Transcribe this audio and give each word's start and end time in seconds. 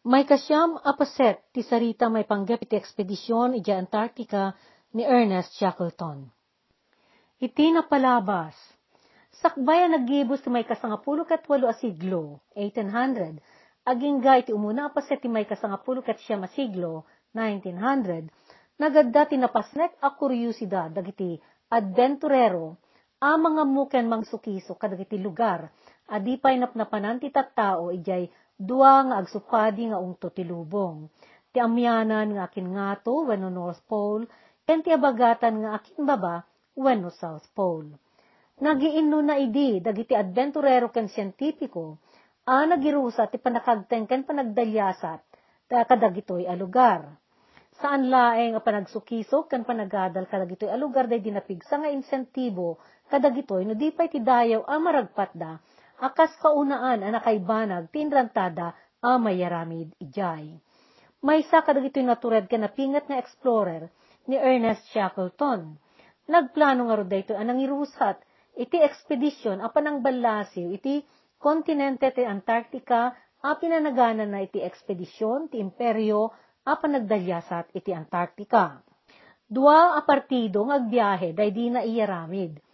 May 0.00 0.24
kasyam 0.24 0.80
apaset 0.80 1.44
ti 1.52 1.60
sarita 1.60 2.08
may 2.08 2.24
panggap 2.24 2.64
iti 2.64 2.72
ekspedisyon 2.72 3.52
iti 3.52 3.68
Antarctica 3.68 4.56
ni 4.96 5.04
Ernest 5.04 5.52
Shackleton. 5.60 6.24
Iti 7.36 7.68
napalabas. 7.68 8.56
Sakbay 9.44 9.92
naggibos 9.92 10.40
ti 10.40 10.48
may 10.48 10.64
kasangapulo 10.64 11.28
kat 11.28 11.44
walo 11.44 11.68
a 11.68 11.76
siglo, 11.76 12.48
1800, 12.56 13.44
agingga 13.84 14.40
iti 14.40 14.56
umuna 14.56 14.88
apaset 14.88 15.20
ti 15.20 15.28
may 15.28 15.44
kasangapulo 15.44 16.00
kat 16.00 16.16
siyam 16.24 16.48
a 16.48 16.50
siglo, 16.56 17.04
1900, 17.36 18.32
nagadda 18.80 19.28
ti 19.28 19.36
napasnek 19.36 20.00
a 20.00 20.16
kuryusidad 20.16 20.96
dagiti 20.96 21.36
adventurero 21.68 22.80
a 23.20 23.36
mga 23.36 23.68
muken 23.68 24.08
mangsukiso 24.08 24.80
kadagiti 24.80 25.20
lugar 25.20 25.68
adi 26.08 26.40
pay 26.40 26.56
napnapanan 26.56 27.20
ti 27.20 27.28
tattao 27.28 27.92
ijay 27.92 28.32
Dua 28.60 29.00
nga 29.08 29.24
agsupadi 29.24 29.88
nga 29.88 29.96
ungto 29.96 30.28
ti 30.28 30.44
lubong. 30.44 31.08
Ti 31.48 31.64
amyanan 31.64 32.36
nga 32.36 32.44
akin 32.44 32.76
ngato 32.76 33.24
wenno 33.24 33.48
North 33.48 33.80
Pole, 33.88 34.28
ken 34.68 34.84
ti 34.84 34.92
abagatan 34.92 35.64
nga 35.64 35.80
akin 35.80 36.04
baba 36.04 36.44
wenno 36.76 37.08
South 37.08 37.48
Pole. 37.56 37.96
Nagiinno 38.60 39.24
na 39.24 39.40
idi 39.40 39.80
dagiti 39.80 40.12
adventurero 40.12 40.92
ken 40.92 41.08
siyentipiko, 41.08 41.96
a 42.44 42.68
nagirusa 42.68 43.32
ti 43.32 43.40
panakagteng 43.40 44.04
ken 44.04 44.28
panagdalyasat 44.28 45.20
ta 45.64 45.88
kadagitoy 45.88 46.44
a 46.44 46.52
lugar. 46.52 47.16
Saan 47.80 48.12
laeng 48.12 48.58
a 48.58 48.60
panagsukisok 48.60 49.48
ken 49.48 49.64
panagadal 49.64 50.28
kadagitoy 50.28 50.68
a 50.68 50.76
lugar 50.76 51.08
day 51.08 51.24
dinapigsa 51.24 51.80
nga 51.80 51.88
insentibo 51.88 52.76
kadagitoy 53.08 53.64
no 53.64 53.72
di 53.72 53.88
pay 53.88 54.12
ti 54.12 54.20
dayaw 54.20 54.68
a 54.68 54.76
maragpat 54.76 55.32
da 55.32 55.56
akas 56.00 56.32
kaunaan 56.40 57.04
ang 57.04 57.12
nakaibanag 57.12 57.92
tinrantada 57.92 58.72
a 59.04 59.20
mayaramid 59.20 59.92
ijay. 60.00 60.56
May 61.20 61.44
sa 61.52 61.60
kadagito'y 61.60 62.08
natured 62.08 62.48
ka 62.48 62.56
napingat 62.56 63.04
nga 63.04 63.20
explorer 63.20 63.92
ni 64.24 64.40
Ernest 64.40 64.88
Shackleton. 64.88 65.76
Nagplano 66.32 66.88
nga 66.88 66.96
ro 66.96 67.04
dayto 67.04 67.36
anang 67.36 67.60
irusat 67.60 68.24
iti 68.56 68.80
expedition 68.80 69.60
apan 69.60 69.84
ang 69.88 69.98
balasiw 70.00 70.72
iti 70.72 71.04
kontinente 71.36 72.08
ti 72.16 72.24
Antarctica 72.24 73.12
a 73.40 73.56
pinanaganan 73.56 74.32
na 74.32 74.40
iti 74.40 74.60
expedition 74.64 75.52
ti 75.52 75.60
imperyo 75.60 76.32
a 76.64 76.76
panagdalyasat 76.76 77.76
iti 77.76 77.92
Antarctica. 77.92 78.80
Dua 79.44 79.98
a 79.98 80.00
partido 80.06 80.64
ngagbiyahe 80.64 81.36
day 81.36 81.50
di 81.52 81.68
na 81.68 81.84
iyaramid 81.84 82.69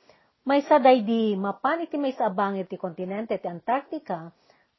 may 0.46 0.62
saday 0.62 1.02
di 1.02 1.34
mapan 1.34 1.82
iti 1.82 1.98
may 1.98 2.14
sa 2.14 2.30
abangir 2.30 2.70
ti 2.70 2.78
kontinente 2.78 3.34
ti 3.42 3.50
Antarctica, 3.50 4.30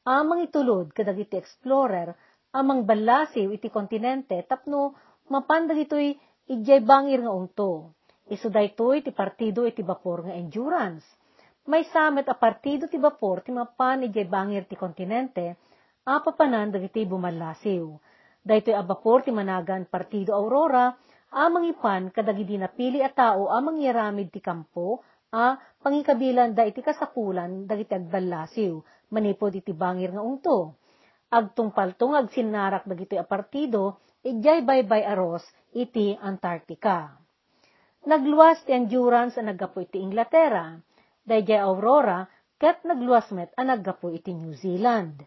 amang 0.07 0.39
itulod 0.47 0.95
kadag 0.95 1.19
iti 1.19 1.35
explorer, 1.35 2.15
amang 2.55 2.87
balasiw 2.87 3.51
iti 3.51 3.67
kontinente 3.67 4.47
tapno 4.47 4.95
mapan 5.27 5.67
dagitoy 5.67 6.15
ijay 6.47 6.79
bangir 6.87 7.19
nga 7.19 7.35
ungto. 7.35 7.99
Isu 8.31 8.47
daytoy 8.47 9.03
ti 9.03 9.11
partido 9.11 9.67
iti 9.67 9.83
bapor 9.83 10.31
nga 10.31 10.39
endurance. 10.39 11.03
May 11.67 11.83
samet 11.91 12.31
a 12.31 12.35
partido 12.39 12.87
ti 12.87 12.95
bapor 12.95 13.43
ti 13.43 13.51
mapan 13.51 14.07
ijay 14.07 14.23
bangir 14.23 14.71
ti 14.71 14.79
kontinente, 14.79 15.59
apapanan 16.07 16.71
dagiti 16.71 17.03
bumalasiw. 17.03 17.91
Daytoy 18.39 18.71
a 18.71 18.87
bapor 18.87 19.27
ti 19.27 19.35
managan 19.35 19.83
partido 19.91 20.31
Aurora, 20.31 20.95
amang 21.35 21.67
ipan 21.67 22.07
kadagidi 22.15 22.55
napili 22.55 23.03
a 23.03 23.11
tao 23.11 23.51
amang 23.51 23.83
yaramid 23.83 24.31
ti 24.31 24.39
kampo, 24.39 25.03
a 25.31 25.59
pangikabilan 25.83 26.55
da 26.55 26.63
iti 26.63 26.79
kasapulan 26.79 27.67
dagiti 27.67 27.91
agbalasiw, 27.91 28.79
manipod 29.11 29.51
iti 29.51 29.75
bangir 29.75 30.15
nga 30.15 30.23
ungto. 30.23 30.79
Agtungpaltong 31.27 32.15
agsinarak 32.15 32.87
dagiti 32.87 33.19
a 33.19 33.27
partido, 33.27 33.99
ijay 34.23 34.63
baybay 34.63 35.03
aros 35.03 35.43
iti 35.75 36.15
Antarctica. 36.15 37.11
Nagluwas 38.07 38.63
ti 38.63 38.71
endurance 38.71 39.35
a 39.35 39.43
naggapo 39.43 39.83
iti 39.83 39.99
Inglaterra, 39.99 40.79
dayjay 41.27 41.59
Aurora, 41.59 42.23
ket 42.55 42.87
nagluwas 42.87 43.27
met 43.35 43.51
a 43.59 43.67
naggapo 43.67 44.07
iti 44.07 44.31
New 44.31 44.55
Zealand. 44.55 45.19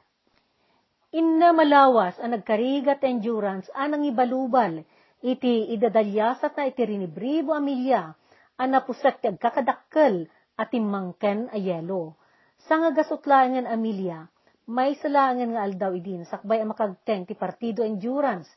Inna 1.12 1.52
malawas 1.52 2.16
a 2.16 2.26
nagkarigat 2.30 3.04
endurance 3.04 3.68
a 3.76 3.84
ibalubal, 3.84 4.80
iti 5.20 5.68
idadalyasat 5.76 6.56
na 6.56 6.64
iti 6.64 6.88
rinibribo 6.88 7.52
a 7.52 7.60
milya, 7.60 8.16
anapusak 8.60 9.24
ti 9.24 9.32
agkakadakkel 9.32 10.28
at 10.60 10.68
imangken 10.76 11.48
a 11.48 11.56
yelo. 11.56 12.20
Sa 12.68 12.76
nga 12.76 12.92
gasutlangan 12.92 13.64
Amelia, 13.64 14.28
may 14.68 14.92
salangan 15.00 15.56
nga 15.56 15.64
aldaw 15.64 15.96
idin 15.96 16.28
sakbay 16.28 16.60
a 16.60 16.68
makagteng 16.68 17.24
ti 17.24 17.32
partido 17.32 17.80
endurance. 17.80 18.52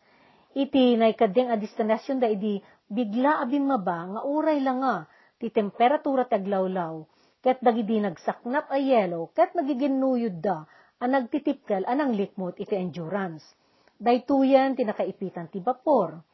Iti 0.54 1.00
naikadeng 1.00 1.50
a 1.50 1.56
destinasyon 1.56 2.20
da 2.20 2.28
idi 2.28 2.60
bigla 2.92 3.40
abim 3.40 3.64
maba 3.64 4.12
nga 4.12 4.22
uray 4.28 4.60
lang 4.60 4.84
nga 4.84 5.08
ti 5.40 5.50
temperatura 5.50 6.28
taglawlaw 6.28 7.02
ket 7.42 7.64
dagidi 7.64 7.98
nagsaknap 8.04 8.70
a 8.70 8.78
yelo 8.78 9.32
ket 9.34 9.56
nagiginuyod 9.58 10.38
da 10.44 10.68
a 11.00 11.06
nagtitipkel 11.10 11.88
anang 11.88 12.14
likmot 12.14 12.60
iti 12.60 12.76
endurance. 12.76 13.44
Daytoyan 13.98 14.76
ti 14.76 14.84
nakaipitan 14.84 15.48
ti 15.48 15.64
bapor 15.64 16.33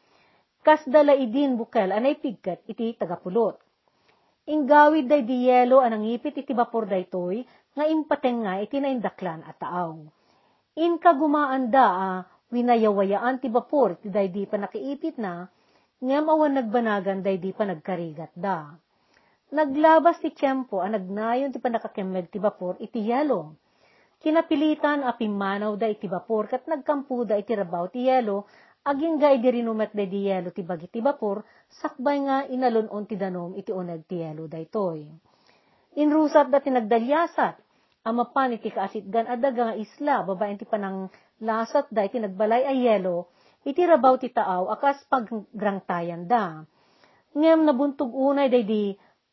kas 0.66 0.84
dala 0.86 1.16
idin 1.16 1.56
bukel 1.56 1.90
anay 1.92 2.20
pigkat 2.20 2.59
iti 2.68 2.96
tagapulot. 3.00 3.58
Ingawid 4.50 5.06
day 5.06 5.22
di 5.22 5.46
yelo 5.46 5.78
anang 5.86 6.09
ipit 6.09 6.34
iti 6.42 6.58
bapor 6.58 6.90
daytoy, 6.90 7.46
nga 7.78 7.86
impateng 7.86 8.44
nga 8.44 8.58
iti 8.58 8.81
naindaklan 8.81 9.46
at 9.46 9.62
taaw. 9.62 9.94
In 10.81 10.97
kagumaan 10.97 11.70
da 11.70 11.88
a, 11.94 12.12
winayawayaan 12.50 13.38
ti 13.38 13.47
bapor 13.53 14.02
ti 14.02 14.09
day 14.09 14.28
di 14.34 14.50
pa 14.50 14.58
nakiipit 14.58 15.22
na, 15.22 15.46
ngam 16.02 16.25
awan 16.34 16.58
nagbanagan 16.58 17.22
day 17.22 17.38
di 17.38 17.53
pa 17.53 17.70
nagkarigat 17.70 18.34
da. 18.34 18.74
Naglabas 19.53 20.18
ti 20.22 20.34
tiyempo 20.34 20.81
a 20.81 20.90
nagnayon 20.90 21.53
ti 21.53 21.62
panakakemeg 21.62 22.34
ti 22.34 22.41
bapor 22.41 22.78
iti 22.81 23.06
yelo. 23.06 23.53
Kinapilitan 24.20 25.06
a 25.06 25.14
pimanaw 25.14 25.78
da 25.78 25.88
iti 25.88 26.09
bapor 26.09 26.50
kat 26.50 26.66
nagkampu 26.66 27.22
da 27.24 27.38
iti 27.38 27.53
rabaw 27.53 27.86
ti 27.94 28.09
yelo 28.09 28.50
aging 28.88 29.19
gay 29.19 29.38
di 29.44 29.50
rinumet 29.59 29.91
de 29.91 30.06
di 30.07 30.29
yelo 30.31 30.50
ti 30.56 30.63
bagi 30.63 30.88
ti 30.88 31.03
bapor, 31.03 31.44
sakbay 31.67 32.17
nga 32.23 32.38
inalunon 32.47 33.03
ti 33.03 33.19
danom 33.19 33.56
iti 33.59 33.72
uneg 33.75 34.07
ti 34.07 34.23
yelo 34.23 34.47
daytoy. 34.47 35.03
Inrusat 36.00 36.47
da 36.47 36.63
tinagdalyasat, 36.63 37.59
amapan 38.07 38.56
iti 38.56 38.72
kaasitgan 38.72 39.28
adaga 39.28 39.73
nga 39.73 39.75
isla, 39.75 40.23
babaen 40.23 40.56
ti 40.56 40.63
panang 40.63 41.12
lasat 41.44 41.91
da 41.91 42.07
iti 42.07 42.22
nagbalay 42.22 42.63
ay 42.63 42.88
yelo, 42.88 43.34
iti 43.67 43.84
rabaw 43.84 44.16
ti 44.16 44.31
taaw 44.31 44.72
akas 44.72 45.03
paggrangtayan 45.11 46.29
da. 46.29 46.63
Ngem 47.35 47.67
nabuntog 47.67 48.09
unay 48.09 48.47
day 48.47 48.63
di 48.63 48.84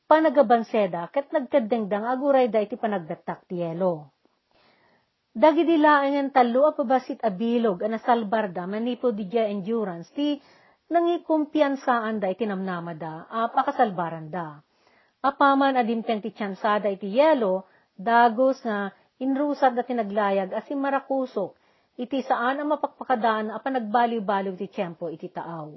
panagabanseda 0.07 1.11
ket 1.15 1.31
nagkadengdang 1.31 2.05
aguray 2.07 2.51
da 2.51 2.63
iti 2.63 2.75
panagdatak 2.75 3.47
ti 3.47 3.63
yelo. 3.63 4.16
Dagiti 5.37 5.77
laangan 5.77 6.33
talo 6.33 6.65
a 6.65 6.73
pabasit 6.73 7.21
a 7.21 7.29
bilog 7.29 7.85
a 7.85 7.93
nasalbar 7.93 8.57
da 8.57 8.65
manipo 8.65 9.13
di 9.13 9.29
endurance 9.37 10.09
ti 10.17 10.41
nangikumpiyansaan 10.89 12.17
da 12.17 12.33
iti 12.33 12.49
namnamada 12.49 13.29
a 13.29 13.45
pakasalbaran 13.53 14.33
da. 14.33 14.57
Apaman 15.21 15.77
adimteng 15.77 16.25
ti 16.25 16.33
tsansada 16.33 16.89
iti 16.89 17.13
yelo, 17.13 17.69
dagos 17.93 18.65
na 18.65 18.89
inrusat 19.21 19.77
da 19.77 19.85
tinaglayag 19.85 20.57
asim 20.57 20.81
marakusok, 20.81 21.53
iti 22.01 22.25
saan 22.25 22.65
ang 22.65 22.73
mapakpakadaan 22.73 23.53
a 23.53 23.61
panagbaliw-baliw 23.61 24.57
ti 24.57 24.73
tiyempo 24.73 25.13
iti 25.13 25.29
taaw. 25.29 25.69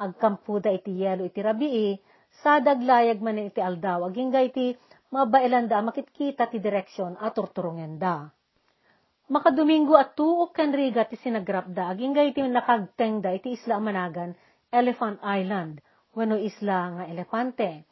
Agkampuda 0.00 0.72
iti 0.72 1.04
yelo 1.04 1.28
iti 1.28 1.44
rabii, 1.44 2.00
sa 2.40 2.64
daglayag 2.64 3.20
man 3.20 3.44
iti 3.44 3.60
aldaw, 3.60 4.08
aging 4.08 4.32
iti 4.32 4.72
mabailan 5.12 5.68
da 5.68 5.84
makitkita 5.84 6.48
ti 6.48 6.64
direksyon 6.64 7.20
at 7.20 7.36
turturungen 7.36 8.00
da. 8.00 8.32
Makadomingo 9.26 9.98
at 9.98 10.14
tuok 10.14 10.54
kan 10.54 10.70
riga 10.70 11.02
ti 11.02 11.18
sinagrapda, 11.18 11.90
aging 11.90 12.14
iti 12.14 12.46
nakagteng 12.46 13.18
da 13.18 13.34
iti 13.34 13.58
isla 13.58 13.82
managan, 13.82 14.38
Elephant 14.70 15.18
Island, 15.18 15.82
wano 16.14 16.38
isla 16.38 16.94
nga 16.94 17.04
elepante. 17.10 17.82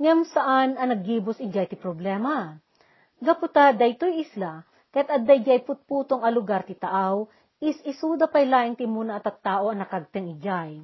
Ngem 0.00 0.24
saan 0.24 0.80
ang 0.80 0.88
naggibos 0.88 1.36
ijay 1.36 1.68
ti 1.68 1.76
problema. 1.76 2.56
Gaputa 3.20 3.76
daytoy 3.76 4.24
isla, 4.24 4.64
ket 4.88 5.12
adday 5.12 5.44
jay 5.44 5.60
putputong 5.60 6.24
a 6.24 6.32
lugar 6.32 6.64
ti 6.64 6.72
taaw, 6.72 7.28
is 7.60 7.76
isuda 7.84 8.32
pay 8.32 8.48
laing 8.48 8.72
ti 8.72 8.88
muna 8.88 9.20
at 9.20 9.28
tao 9.44 9.68
ang 9.68 9.84
nakagteng 9.84 10.32
ijay. 10.40 10.80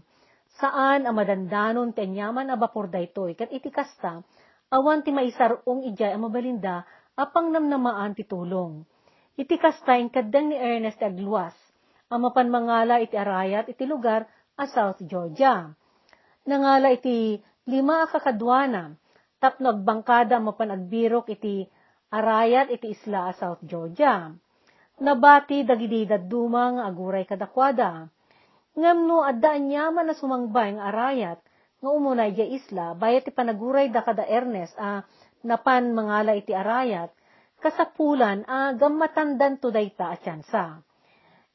Saan 0.61 1.09
ang 1.09 1.17
madandanon 1.17 1.97
ti 1.97 2.05
anyaman 2.05 2.53
a 2.53 2.61
bapor 2.61 2.93
daytoy, 2.93 3.33
ket 3.33 3.49
iti 3.49 3.73
kasta, 3.73 4.21
awan 4.69 5.01
ti 5.01 5.09
maisarong 5.09 5.89
ijay 5.89 6.13
ang 6.13 6.29
mabalinda, 6.29 6.85
apang 7.17 7.49
namnamaan 7.49 8.13
ti 8.13 8.29
tulong 8.29 8.85
Iti 9.37 9.61
kastain 9.61 10.09
kadang 10.09 10.49
ni 10.49 10.57
Ernest 10.57 10.97
Agluas, 11.05 11.53
ang 12.09 12.25
mapanmangala 12.25 13.05
iti 13.05 13.21
arayat 13.21 13.69
iti 13.69 13.85
lugar 13.85 14.25
a 14.57 14.65
South 14.65 14.97
Georgia. 15.05 15.77
Nangala 16.49 16.89
iti 16.89 17.37
lima 17.69 18.09
kakadwana, 18.09 18.97
tapno 19.37 19.77
agbangkada 19.77 20.41
mapanagbirok 20.41 21.29
iti 21.37 21.69
arayat 22.09 22.73
iti 22.73 22.97
isla 22.97 23.29
a 23.29 23.33
South 23.37 23.61
Georgia. 23.69 24.33
Nabati 25.05 25.69
dagidi 25.69 26.09
dadumang 26.09 26.81
aguray 26.81 27.29
kadakwada. 27.29 28.09
Ngam 28.73 28.99
no 29.05 29.21
addaan 29.21 29.69
yaman 29.69 30.09
na 30.09 30.15
sumangbay 30.17 30.81
nga 30.81 30.89
arayat, 30.89 31.39
nga 31.85 31.91
umunay 31.93 32.33
ja 32.33 32.45
isla, 32.49 32.97
bayat 32.97 33.29
ipanaguray 33.29 33.93
da 33.93 34.01
kada 34.01 34.25
Ernest 34.25 34.73
a 34.81 35.05
napan 35.45 35.93
mangala 35.93 36.33
iti 36.33 36.57
arayat, 36.57 37.13
kasapulan 37.67 38.47
a 38.47 38.79
gammatandan 38.79 39.59
to 39.59 39.75
dayta 39.75 40.15
a 40.15 40.17
tsansa. 40.23 40.79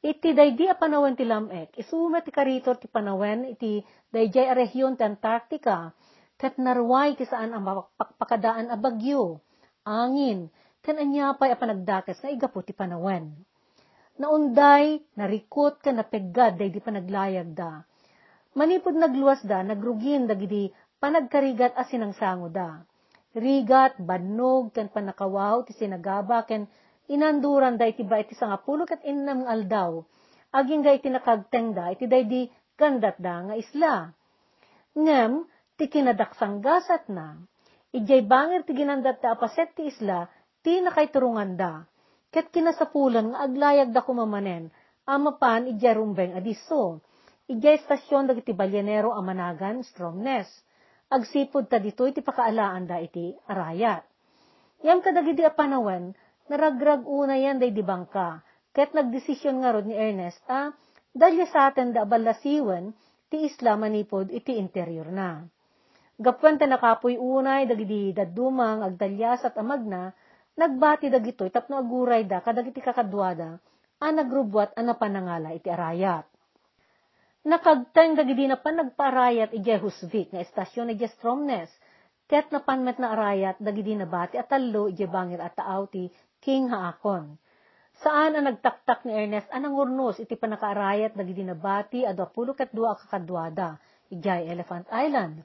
Iti 0.04 0.36
daydi 0.36 0.68
a 0.68 0.76
panawen 0.76 1.16
ti 1.16 1.24
lamek, 1.24 1.72
isumet 1.80 2.28
ti 2.28 2.30
karitor 2.34 2.76
ti 2.76 2.84
panawen 2.84 3.48
iti 3.48 3.80
dayjay 4.12 4.52
a 4.52 4.52
rehiyon 4.52 5.00
ti 5.00 5.08
Antarctica, 5.08 5.88
kat 6.36 6.60
narway 6.60 7.16
ti 7.16 7.24
saan 7.24 7.56
ang 7.56 7.64
pakpakadaan 7.96 8.68
a 8.68 8.76
bagyo, 8.76 9.40
angin, 9.88 10.52
kan 10.84 11.00
anyapay 11.00 11.48
a 11.48 11.56
panagdakas 11.56 12.20
nga 12.20 12.28
igapo 12.28 12.60
ti 12.60 12.76
panawen. 12.76 13.32
Naunday, 14.20 15.00
narikot 15.16 15.80
ka 15.80 15.96
napeggad 15.96 16.60
day 16.60 16.68
di 16.68 16.84
panaglayag 16.84 17.56
da. 17.56 17.80
Manipod 18.52 19.00
nagluwas 19.00 19.40
da, 19.48 19.64
nagrugin 19.64 20.28
dagidi 20.28 20.68
panagkarigat 21.00 21.72
as 21.72 21.88
sinangsango 21.88 22.52
da. 22.52 22.84
Rigat, 23.32 23.96
bannog, 23.96 24.76
kan 24.76 24.92
panakawaw, 24.92 25.64
ti 25.64 25.72
sinagaba, 25.72 26.44
ken 26.44 26.68
inanduran 27.08 27.80
da 27.80 27.88
iti 27.88 28.04
ba 28.04 28.20
iti 28.20 28.36
sangapulo 28.36 28.84
kat 28.84 29.00
innam 29.08 29.48
aldaw. 29.48 30.04
Aging 30.52 30.84
ga 30.84 30.92
iti 30.92 31.08
nakagteng 31.08 31.72
da, 31.72 31.88
iti 31.88 32.04
day 32.04 32.28
di 32.28 32.44
gandat 32.76 33.16
da 33.16 33.48
nga 33.48 33.54
isla. 33.56 34.12
Ngem, 34.92 35.48
ti 35.80 35.88
kinadaksang 35.88 36.60
gasat 36.60 37.08
na. 37.08 37.40
Ijay 37.92 38.20
bangir 38.28 38.68
ti 38.68 38.76
ginandat 38.76 39.24
da 39.24 39.32
apaset 39.32 39.72
ti 39.72 39.88
isla, 39.88 40.28
ti 40.60 40.84
nakaiturungan 40.84 41.56
da. 41.56 41.88
Ket 42.32 42.52
kinasapulan 42.52 43.32
nga 43.32 43.48
aglayag 43.48 43.96
da 43.96 44.04
kumamanen, 44.04 44.68
amapan 45.08 45.72
ijay 45.72 45.96
rumbeng 45.96 46.36
adiso. 46.36 47.00
Ijay 47.48 47.80
estasyon 47.80 48.28
dagiti 48.28 48.52
balyanero 48.52 49.16
amanagan 49.16 49.80
stromness. 49.84 50.48
Agsipod 51.12 51.68
ta 51.68 51.76
dito 51.76 52.08
iti 52.08 52.24
pakaalaan 52.24 52.88
da 52.88 52.96
iti 52.96 53.36
arayat. 53.44 54.00
Yam 54.80 55.04
kadagidi 55.04 55.44
a 55.44 55.52
panawen, 55.52 56.16
naragrag 56.48 57.04
una 57.04 57.36
yan 57.36 57.60
day 57.60 57.68
di 57.68 57.84
bangka. 57.84 58.40
Ket 58.72 58.96
nagdesisyon 58.96 59.60
nga 59.60 59.76
ni 59.84 59.92
Ernest, 59.92 60.40
ah, 60.48 60.72
dalya 61.12 61.44
sa 61.52 61.68
atin 61.68 61.92
da 61.92 62.08
balasiwen, 62.08 62.96
ti 63.28 63.44
isla 63.44 63.76
manipod 63.76 64.32
iti 64.32 64.56
interior 64.56 65.12
na. 65.12 65.44
Gapwan 66.16 66.56
ta 66.56 66.64
nakapoy 66.64 67.20
unay, 67.20 67.68
dagidi 67.68 68.16
dadumang, 68.16 68.80
agdalyas 68.80 69.44
at 69.44 69.60
amagna, 69.60 70.16
Nagbati 70.52 71.08
dagitoy 71.08 71.48
tapno 71.48 71.80
aguray 71.80 72.28
da 72.28 72.44
kadagiti 72.44 72.84
kakadwada 72.84 73.56
a 73.96 74.12
nagrubwat 74.12 74.76
a 74.76 74.84
napanangala 74.84 75.56
iti 75.56 75.72
arayat. 75.72 76.28
Nakagteng 77.42 78.14
dagidi 78.14 78.46
na 78.46 78.54
pan 78.54 78.78
nagpaarayat 78.78 79.50
iti 79.50 79.74
Husvik 79.74 80.30
nga 80.30 80.38
estasyon 80.38 80.94
iti 80.94 81.10
Stromnes, 81.10 81.66
ket 82.30 82.54
napanmet 82.54 83.02
na 83.02 83.18
arayat 83.18 83.58
dagidi 83.58 83.98
na 83.98 84.06
bati 84.06 84.38
at 84.38 84.46
talo 84.46 84.86
iti 84.86 85.02
bangir 85.10 85.42
at 85.42 85.58
taaw 85.58 85.90
ti 85.90 86.06
King 86.38 86.70
Haakon. 86.70 87.34
Saan 87.98 88.38
ang 88.38 88.46
nagtaktak 88.46 89.02
ni 89.02 89.18
Ernest 89.18 89.50
anang 89.50 89.74
urnos 89.74 90.22
iti 90.22 90.38
panakaarayat 90.38 91.18
dagidi 91.18 91.42
na 91.42 91.58
bati 91.58 92.06
adu 92.06 92.22
apulo 92.22 92.54
ket 92.54 92.70
dua 92.70 92.94
kakadwada 92.94 93.74
ijay 94.14 94.46
Elephant 94.46 94.86
Island. 94.94 95.42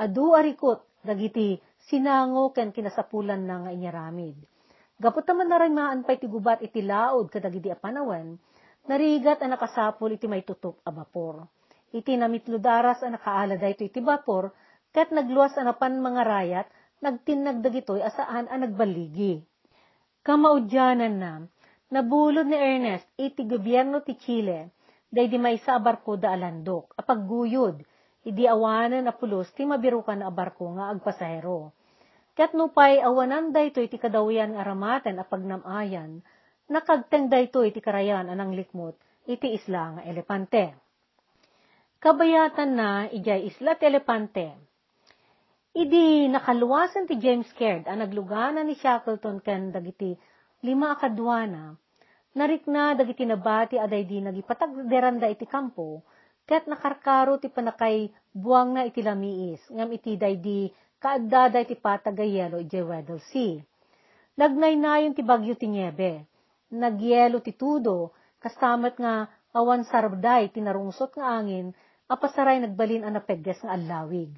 Adu 0.00 0.32
arikot 0.32 1.04
dagiti 1.04 1.60
sinango 1.84 2.56
ken 2.56 2.72
kinasapulan 2.72 3.44
na 3.44 3.60
nga 3.60 3.76
inyaramid. 3.76 4.40
Gapot 4.96 5.28
naman 5.28 5.52
narimaan 5.52 6.00
pa 6.00 6.16
iti 6.16 6.24
gubat 6.32 6.64
iti 6.64 6.80
laod 6.80 7.28
kadagidi 7.28 7.68
a 7.68 7.76
panawen, 7.76 8.40
narigat 8.86 9.42
ang 9.42 9.54
nakasapol 9.54 10.10
iti 10.14 10.26
may 10.26 10.42
tutup 10.42 10.80
a 10.82 10.90
bapor. 10.90 11.46
Iti 11.94 12.18
namitlo 12.18 12.58
daras 12.58 13.02
ang 13.02 13.14
nakaala 13.14 13.54
ito 13.58 13.86
iti 13.86 14.02
bapor, 14.02 14.50
ket 14.90 15.14
nagluwas 15.14 15.54
anapan 15.58 16.02
mga 16.02 16.22
rayat, 16.26 16.66
nagtinag 17.04 17.62
dagitoy 17.62 18.02
asaan 18.02 18.50
ang 18.50 18.66
nagbaligi. 18.66 19.44
Kamaudyanan 20.26 21.14
na, 21.14 21.32
nabulod 21.92 22.48
ni 22.48 22.58
Ernest 22.58 23.06
iti 23.14 23.46
gobyerno 23.46 24.02
ti 24.02 24.18
Chile, 24.18 24.74
day 25.06 25.30
di 25.30 25.38
may 25.38 25.60
sa 25.62 25.78
barko 25.78 26.18
da 26.18 26.34
alandok, 26.34 26.98
apagguyod, 26.98 27.78
idi 28.26 28.44
awanan 28.50 29.06
a 29.06 29.14
pulos 29.14 29.46
ti 29.54 29.62
mabirukan 29.62 30.18
a 30.26 30.30
barko 30.34 30.74
nga 30.74 30.90
agpasahero. 30.90 31.70
Kat 32.36 32.52
nupay 32.52 33.00
awanan 33.00 33.54
daytoy 33.54 33.86
ti 33.86 33.96
kadawian 33.96 34.58
nga 34.58 34.66
ramaten 34.66 35.16
a 36.66 36.74
pagnamayan, 36.74 36.74
nakagteng 36.74 37.26
daytoy 37.30 37.70
ti 37.72 37.80
karayan 37.80 38.28
anang 38.28 38.54
likmot, 38.54 38.98
iti 39.26 39.54
isla 39.54 39.96
nga 39.96 40.02
elepante. 40.02 40.74
Kabayatan 42.02 42.70
na 42.74 43.06
ijay 43.10 43.46
isla 43.46 43.74
ti 43.78 43.86
elepante. 43.86 44.54
Idi 45.76 46.28
nakaluwasan 46.28 47.06
ti 47.06 47.20
James 47.20 47.52
Caird 47.52 47.86
ang 47.86 48.00
nagluganan 48.00 48.64
ni 48.64 48.74
Shackleton 48.74 49.44
ken 49.44 49.72
dagiti 49.72 50.16
lima 50.64 50.96
akadwana, 50.96 51.76
narikna 52.34 52.96
dagiti 52.96 53.28
nabati 53.28 53.76
aday 53.76 54.04
di 54.08 54.18
nagipatagderanda 54.24 55.28
iti 55.28 55.44
kampo, 55.44 56.02
Ket 56.46 56.70
nakarkaro 56.70 57.42
ti 57.42 57.50
panakay 57.50 58.06
buwang 58.30 58.78
na 58.78 58.86
iti 58.86 59.02
lamiis, 59.02 59.58
ngam 59.66 59.90
iti 59.90 60.14
di 60.14 60.70
kaadada 61.02 61.58
iti 61.58 61.74
patagayelo 61.74 62.62
iti 62.62 62.78
Weddell 62.78 63.18
Sea. 63.18 63.58
Nagnaynayon 64.38 65.18
ti 65.18 65.26
bagyo 65.26 65.58
ti 65.58 65.66
niebe, 65.66 66.22
nagyelo 66.72 67.38
ti 67.42 67.54
tudo, 67.54 68.14
kastamat 68.42 68.98
nga 68.98 69.28
awan 69.54 69.86
sarbday 69.86 70.50
tinarungsot 70.50 71.14
nga 71.16 71.38
angin, 71.38 71.72
apasaray 72.06 72.62
nagbalin 72.62 73.06
ang 73.06 73.14
napegdes 73.18 73.62
nga 73.62 73.74
allawig. 73.74 74.30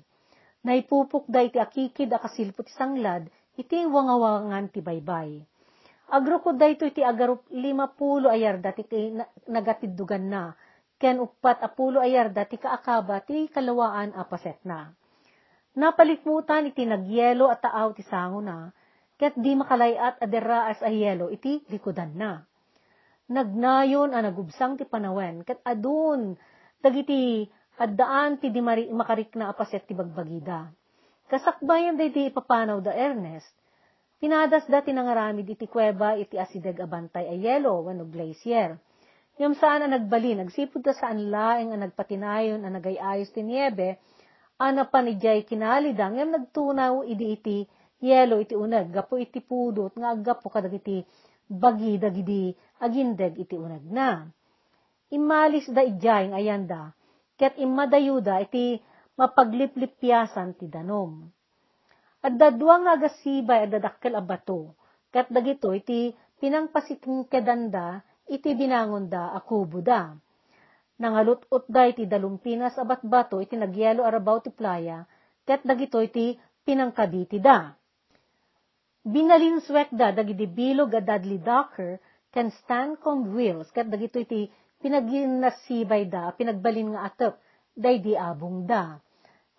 Naipupok 0.65 1.29
day 1.31 1.49
ti 1.53 1.59
akikid 1.63 2.11
akasilpo 2.13 2.67
ti 2.67 2.73
sanglad, 2.75 3.31
iti 3.55 3.85
wangawangan 3.87 4.69
ti 4.73 4.81
baybay. 4.83 5.41
Agrukod 6.09 6.57
day 6.57 6.73
iti 6.73 7.05
agarup 7.05 7.45
lima 7.53 7.93
pulo 7.93 8.33
ayarda 8.33 8.73
ti 8.73 9.13
nagatiddugan 9.45 10.25
na, 10.25 10.57
ken 10.99 11.23
upat 11.23 11.63
apulo 11.63 12.03
ayar 12.03 12.35
dati 12.35 12.59
kaakaba 12.59 13.23
ti 13.23 13.47
kalawaan 13.47 14.11
apaset 14.19 14.59
na. 14.67 14.91
Napalikmutan 15.79 16.75
iti 16.75 16.83
nagyelo 16.83 17.47
at 17.47 17.63
taaw 17.63 17.95
ti 17.95 18.03
sango 18.03 18.43
na, 18.43 18.75
ket 19.19 19.35
di 19.35 19.59
makalayat 19.59 20.23
adera 20.23 20.71
as 20.71 20.79
ayelo 20.81 21.29
iti 21.29 21.67
likudan 21.69 22.15
na. 22.15 22.47
Nagnayon 23.29 24.15
a 24.15 24.23
nagubsang 24.25 24.79
ti 24.79 24.87
panawen, 24.87 25.45
ket 25.45 25.61
adun, 25.67 26.39
dagiti 26.81 27.45
addaan 27.77 28.41
ti 28.41 28.49
di 28.49 28.63
mari, 28.63 28.89
makarik 28.89 29.35
na 29.37 29.51
apaset 29.53 29.85
ti 29.85 29.93
bagbagida. 29.93 30.71
Kasakbayan 31.29 32.01
day 32.01 32.09
ti 32.09 32.33
ipapanaw 32.33 32.81
da 32.81 32.97
Ernest, 32.97 33.53
pinadas 34.17 34.65
dati 34.65 34.97
nangaramid 34.97 35.45
iti 35.45 35.69
kuweba 35.69 36.17
iti 36.17 36.41
asideg 36.41 36.81
abantay 36.81 37.29
ayelo 37.29 37.85
wano 37.85 38.09
glacier 38.09 38.81
Yung 39.39 39.55
saan 39.55 39.87
ang 39.87 39.95
nagbali, 39.95 40.35
nagsipod 40.35 40.83
ta 40.83 40.91
saan 40.91 41.31
laing 41.31 41.71
ang 41.71 41.87
nagpatinayon 41.87 42.59
ang 42.59 42.75
nagayayos 42.75 43.31
ti 43.31 43.47
niebe, 43.47 43.95
ana 44.59 44.83
panijay 44.83 45.47
kinalidang, 45.47 46.19
yung 46.19 46.35
nagtunaw 46.35 47.07
idi 47.07 47.39
iti 47.39 47.59
yelo 47.99 48.39
iti 48.39 48.55
unag, 48.55 48.95
gapo 48.95 49.19
iti 49.19 49.43
pudot, 49.43 49.95
nga 49.99 50.15
agapo 50.15 50.47
kadag 50.51 50.75
iti 50.79 51.03
bagi 51.49 51.99
dagidi, 51.99 52.55
agindeg 52.79 53.35
iti 53.41 53.57
unag 53.59 53.85
na. 53.89 54.29
Imalis 55.09 55.67
da 55.73 55.83
ijay 55.83 56.29
ng 56.29 56.37
ayanda, 56.37 56.93
ket 57.41 57.57
imadayuda 57.57 58.45
iti 58.45 58.79
mapagliplipyasan 59.17 60.55
ti 60.61 60.69
danom. 60.69 61.27
At 62.23 62.37
dadwang 62.37 62.87
nga 62.87 62.99
agasibay 62.99 63.67
at 63.67 63.71
dadakkel 63.73 64.15
abato, 64.15 64.77
kat 65.09 65.33
dagito 65.33 65.73
iti 65.73 66.13
pinangpasiting 66.39 67.27
kedanda, 67.27 68.05
iti 68.29 68.53
binangon 68.53 69.09
da 69.09 69.33
akubo 69.35 69.81
da. 69.81 70.13
Nangalutot 70.99 71.65
da 71.71 71.87
iti 71.87 72.05
dalumpinas 72.05 72.75
abat 72.77 73.07
bato 73.07 73.39
iti 73.39 73.55
nagyelo 73.55 74.03
arabaw 74.03 74.43
ti 74.43 74.51
playa, 74.51 75.07
ket 75.47 75.63
dagito 75.65 76.03
iti 76.03 76.37
pinangkabiti 76.67 77.39
da. 77.41 77.73
Binalinswek 79.09 79.89
da 79.97 80.13
dagiti 80.13 80.45
bilog 80.45 80.93
a 80.93 81.01
Dudley 81.01 81.41
Docker 81.41 81.97
ken 82.29 82.53
Stancomb 82.61 83.33
Wills, 83.33 83.73
ket 83.73 83.89
dagito 83.89 84.21
iti 84.21 84.53
pinaginasibay 84.85 86.05
da, 86.13 86.29
pinagbalin 86.37 86.93
nga 86.93 87.09
atep, 87.09 87.35
day 87.73 87.97
di 88.05 88.13
abong 88.13 88.69
da. 88.69 89.01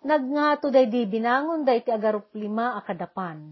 Nagngato 0.06 0.70
day 0.70 0.86
di 0.86 1.02
binangon 1.04 1.66
da 1.66 1.74
iti 1.74 1.90
agarup 1.90 2.30
lima 2.38 2.78
akadapan. 2.78 3.50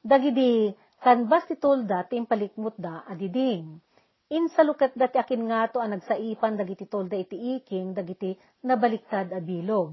Dagidi 0.00 0.72
kanbas 1.04 1.44
ti 1.44 1.60
tolda 1.60 2.08
ti 2.08 2.16
impalikmut 2.16 2.80
da 2.80 3.04
adiding 3.04 3.84
Insalukat 4.32 4.96
dati 4.96 5.20
akin 5.20 5.52
nga 5.52 5.68
to 5.68 5.78
ang 5.84 6.00
nagsaipan 6.00 6.56
dagiti 6.56 6.88
tolda 6.88 7.14
iti 7.20 7.36
iking 7.54 7.92
dagiti 7.92 8.32
nabaliktad 8.64 9.28
a 9.36 9.38
bilog. 9.44 9.92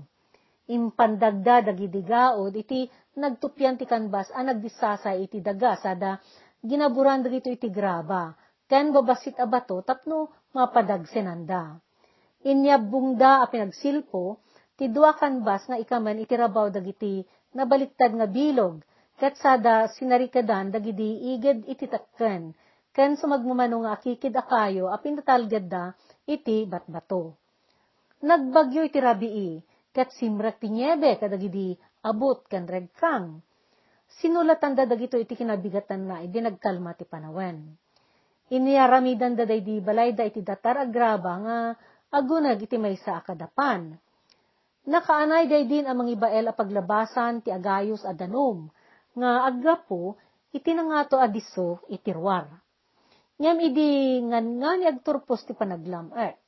Impandagda 0.71 1.67
dagiti 1.67 1.99
gaod 1.99 2.55
iti 2.55 2.87
nagtupyan 3.19 3.75
ti 3.75 3.83
kanbas 3.83 4.31
a 4.31 4.39
nagdisasay 4.39 5.27
iti 5.27 5.43
daga 5.43 5.75
sada 5.75 6.15
ginaburan 6.63 7.19
dagito 7.19 7.51
iti 7.51 7.67
graba 7.67 8.31
ken 8.71 8.95
babasit 8.95 9.35
abato 9.35 9.83
tapno 9.83 10.31
mapadag 10.55 11.03
senanda. 11.11 11.75
Inyabungda 12.47 13.43
a 13.43 13.45
pinagsilpo, 13.51 14.39
ti 14.79 14.87
dua 14.87 15.11
kan 15.19 15.43
bas 15.43 15.67
nga 15.67 15.75
ikaman 15.75 16.23
itirabaw 16.23 16.71
dagiti 16.71 17.21
nabaliktad 17.51 18.15
nga 18.15 18.31
bilog, 18.31 18.79
ket 19.19 19.35
sada 19.37 19.91
sinarikadan 19.91 20.71
dagidi 20.71 21.35
iged 21.35 21.67
iti 21.67 21.85
takken, 21.85 22.55
ken 22.95 23.19
sumagmumano 23.19 23.83
nga 23.83 23.99
akikid 23.99 24.33
a 24.39 24.97
pinatalgad 25.03 25.67
da 25.67 25.91
iti 26.25 26.63
batbato. 26.63 27.35
Nagbagyo 28.23 28.87
iti 28.87 28.99
rabii, 29.03 29.51
ket 29.91 30.09
simrak 30.15 30.59
ti 30.63 30.71
niebe 30.71 31.19
kadagidi 31.19 31.75
abot 32.03 32.47
ken 32.47 32.65
regkang. 32.67 33.43
Sinulatan 34.11 34.75
da 34.75 34.83
dagito 34.83 35.15
iti 35.15 35.39
kinabigatan 35.39 36.01
na, 36.03 36.15
idi 36.19 36.43
nagkalma 36.43 36.91
ti 36.99 37.07
panawen. 37.07 37.79
Iniyaramidan 38.51 39.39
da 39.39 39.47
di 39.47 39.79
balay 39.79 40.11
da 40.11 40.27
iti 40.27 40.43
datar 40.43 40.83
agraba 40.83 41.33
nga 41.39 41.57
agunag 42.11 42.59
iti 42.59 42.75
maysa 42.75 43.23
akadapan. 43.23 43.95
Nakaanay 44.81 45.47
day 45.47 45.63
din 45.69 45.87
ang 45.87 46.03
mga 46.03 46.11
ibael 46.17 46.45
a 46.49 46.53
paglabasan 46.57 47.45
ti 47.45 47.53
agayos 47.53 48.03
a 48.03 48.11
danom, 48.11 48.67
nga 49.15 49.45
aggapo 49.47 50.17
iti 50.51 50.73
nangato 50.73 51.21
adiso 51.21 51.85
itirwar. 51.87 52.49
Ngam 53.37 53.57
idi 53.61 54.19
ngan 54.25 54.45
nga 54.59 54.71
ni 54.75 54.85
agturpos 54.89 55.45
ti 55.45 55.53
panaglam 55.53 56.11
er. 56.17 56.40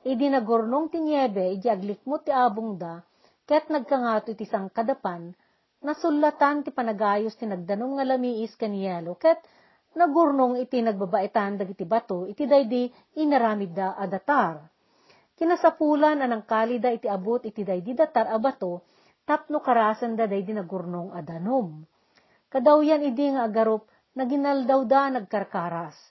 Idi 0.00 0.32
nagurnong 0.32 0.88
ti 0.88 0.96
niebe, 0.96 1.52
idi 1.60 1.68
aglikmo 1.68 2.24
ti 2.24 2.32
abong 2.32 2.80
da, 2.80 3.04
ket 3.44 3.68
nagkangato 3.68 4.32
iti 4.32 4.48
sang 4.48 4.72
kadapan, 4.72 5.28
nasulatan 5.84 6.64
ti 6.64 6.72
panagayos 6.72 7.36
ti 7.36 7.44
nagdanong 7.44 8.00
nga 8.00 8.04
lamiis 8.08 8.56
kaniyelo, 8.56 9.20
ket 9.20 9.44
nagurnong 9.92 10.56
iti 10.56 10.80
nagbabaitan 10.80 11.60
dagiti 11.60 11.84
bato, 11.84 12.24
iti 12.24 12.48
daydi 12.48 12.88
inaramid 13.20 13.76
da 13.76 13.92
adatar. 14.00 14.64
Kinasapulan 15.36 16.24
anang 16.24 16.48
kalida 16.48 16.88
iti 16.88 17.04
abot 17.04 17.44
iti 17.44 17.60
daydi 17.60 17.92
datar 17.92 18.32
abato, 18.32 18.80
tapno 19.28 19.60
karasan 19.60 20.16
da 20.16 20.24
daydi 20.24 20.56
nagurnong 20.56 21.12
adanom. 21.12 21.84
Kadawyan 22.48 23.04
idi 23.04 23.36
nga 23.36 23.44
agarop, 23.44 23.84
naginaldaw 24.16 24.80
da 24.88 25.12
nagkarkaras. 25.12 26.09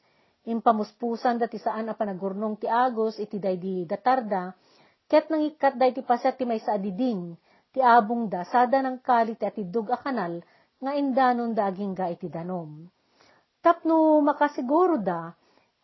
Impamuspusan 0.49 1.37
da 1.37 1.45
ti 1.45 1.61
saan 1.61 1.87
a 1.87 1.93
panagurnong 1.93 2.57
ti 2.57 2.65
agos 2.65 3.21
iti 3.21 3.37
daydi 3.37 3.85
datarda, 3.85 4.49
ket 5.05 5.29
nangikat 5.29 5.77
da 5.77 5.85
iti 5.85 6.01
paset 6.01 6.41
ti 6.41 6.43
may 6.49 6.57
sa 6.57 6.73
adiding, 6.73 7.37
ti 7.69 7.85
abong 7.85 8.33
da 8.33 8.41
sada 8.49 8.81
ng 8.81 8.97
kalit 9.05 9.37
at 9.45 9.53
idug 9.61 9.93
a 9.93 9.97
kanal, 10.01 10.41
nga 10.81 10.91
indanon 10.97 11.53
daging 11.53 11.93
ga 11.93 12.09
iti 12.09 12.25
danom. 12.25 12.89
Tapno 13.61 14.17
makasiguro 14.25 14.97
da, 14.97 15.29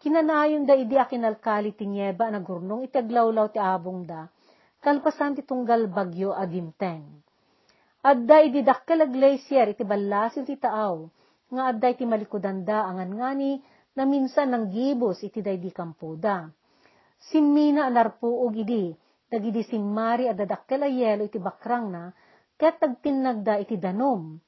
kinanayon 0.02 0.66
da 0.66 0.74
idi 0.74 0.98
akinalkali 0.98 1.78
ti 1.78 1.86
nieba 1.86 2.26
na 2.34 2.42
gurnong 2.42 2.90
iti 2.90 2.98
aglawlaw 2.98 3.54
ti 3.54 3.62
abong 3.62 4.02
da, 4.10 4.26
kalpasan 4.82 5.38
ti 5.38 5.46
tunggal 5.46 5.86
bagyo 5.94 6.34
agimteng. 6.34 7.06
Adda 8.02 8.38
idi 8.42 8.66
dakkel 8.66 9.06
a 9.06 9.08
glacier 9.10 9.70
iti 9.70 9.86
ballasil 9.86 10.42
ti 10.42 10.58
taaw, 10.58 11.06
nga 11.54 11.70
adda 11.70 11.94
iti 11.94 12.06
malikudan 12.10 12.66
da 12.66 12.90
angan 12.90 13.14
ngani 13.14 13.75
na 13.96 14.04
minsan 14.04 14.52
ng 14.52 14.66
gibos 14.72 15.24
iti 15.24 15.40
daydi 15.40 15.72
kampuda. 15.72 16.52
Sinmina 17.32 17.88
anarpuog 17.88 18.54
idi, 18.56 18.92
dagidi 19.32 19.64
sinmari 19.64 20.28
at 20.28 20.38
dadakkel 20.38 20.84
a 20.84 20.90
yelo 20.92 21.26
iti 21.26 21.40
bakrang 21.40 21.88
na, 21.90 22.12
ket 22.60 22.80
nagtinagda 22.80 23.60
iti 23.64 23.76
danom 23.80 24.40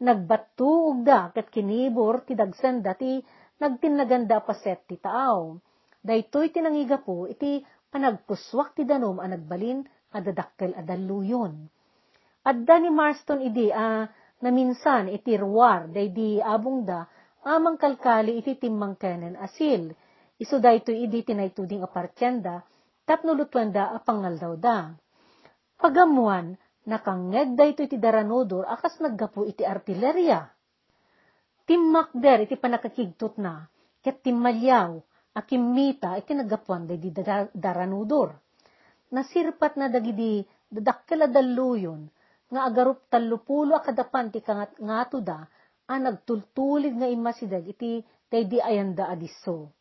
Nagbattuog 0.00 1.04
da 1.04 1.28
ket 1.28 1.52
kinibor 1.52 2.24
ti 2.24 2.32
dagsen 2.32 2.80
dati 2.80 3.20
nagtinaganda 3.60 4.40
paset 4.40 4.80
ti 4.88 4.96
taaw. 4.96 5.60
Daytoy 6.00 6.48
tinangiga 6.48 7.04
po 7.04 7.28
iti 7.28 7.60
panagpuswak 7.92 8.72
ti 8.72 8.88
danom 8.88 9.20
a 9.20 9.28
nagbalin 9.28 9.84
a 10.16 10.18
a 10.24 10.82
daluyon. 10.88 11.68
Adda 12.48 12.74
ni 12.80 12.88
Marston 12.88 13.44
idi 13.44 13.68
a 13.68 14.08
naminsan 14.40 15.12
iti 15.12 15.36
ruwar 15.36 15.92
daydi 15.92 16.40
abong 16.40 16.88
da 16.88 17.04
amang 17.44 17.80
kalkali 17.80 18.40
iti 18.40 18.56
timmang 18.60 18.96
kenen 19.00 19.36
asil. 19.40 19.92
Iso 20.40 20.56
daytoy 20.56 21.04
idi 21.04 21.20
tinaytuding 21.20 21.84
apartyenda 21.84 22.64
tapno 23.04 23.36
lutwanda 23.36 23.92
a 23.92 23.98
pangaldaw 24.00 24.54
da. 24.56 24.88
Pagamuan, 25.76 26.56
nakangeg 26.88 27.58
da 27.58 27.64
ito 27.68 27.84
iti 27.84 28.00
daranodor 28.00 28.64
akas 28.64 29.02
naggapu 29.04 29.44
iti 29.44 29.66
artilerya. 29.66 30.48
Timmakder 31.68 32.48
iti 32.48 32.56
panakakigtot 32.56 33.36
na, 33.36 33.68
ket 34.00 34.24
timmalyaw, 34.24 34.96
akimita 35.36 36.16
iti 36.16 36.32
naggapuan 36.32 36.88
da 36.88 36.96
iti 36.96 37.10
daranodor. 37.52 38.32
Nasirpat 39.10 39.74
na 39.76 39.90
dagidi 39.90 40.46
dadakkel 40.70 41.26
daluyon, 41.26 42.06
nga 42.50 42.60
agarup 42.66 43.10
talupulo 43.10 43.74
akadapan 43.74 44.30
ti 44.30 44.38
kangat 44.42 44.78
ngato 44.78 45.18
da, 45.22 45.46
a 45.90 45.98
nagtultulig 45.98 46.94
nga 46.94 47.10
imasidag 47.10 47.66
iti 47.66 47.98
daydi 48.30 48.62
ayanda 48.62 49.10
adiso. 49.10 49.74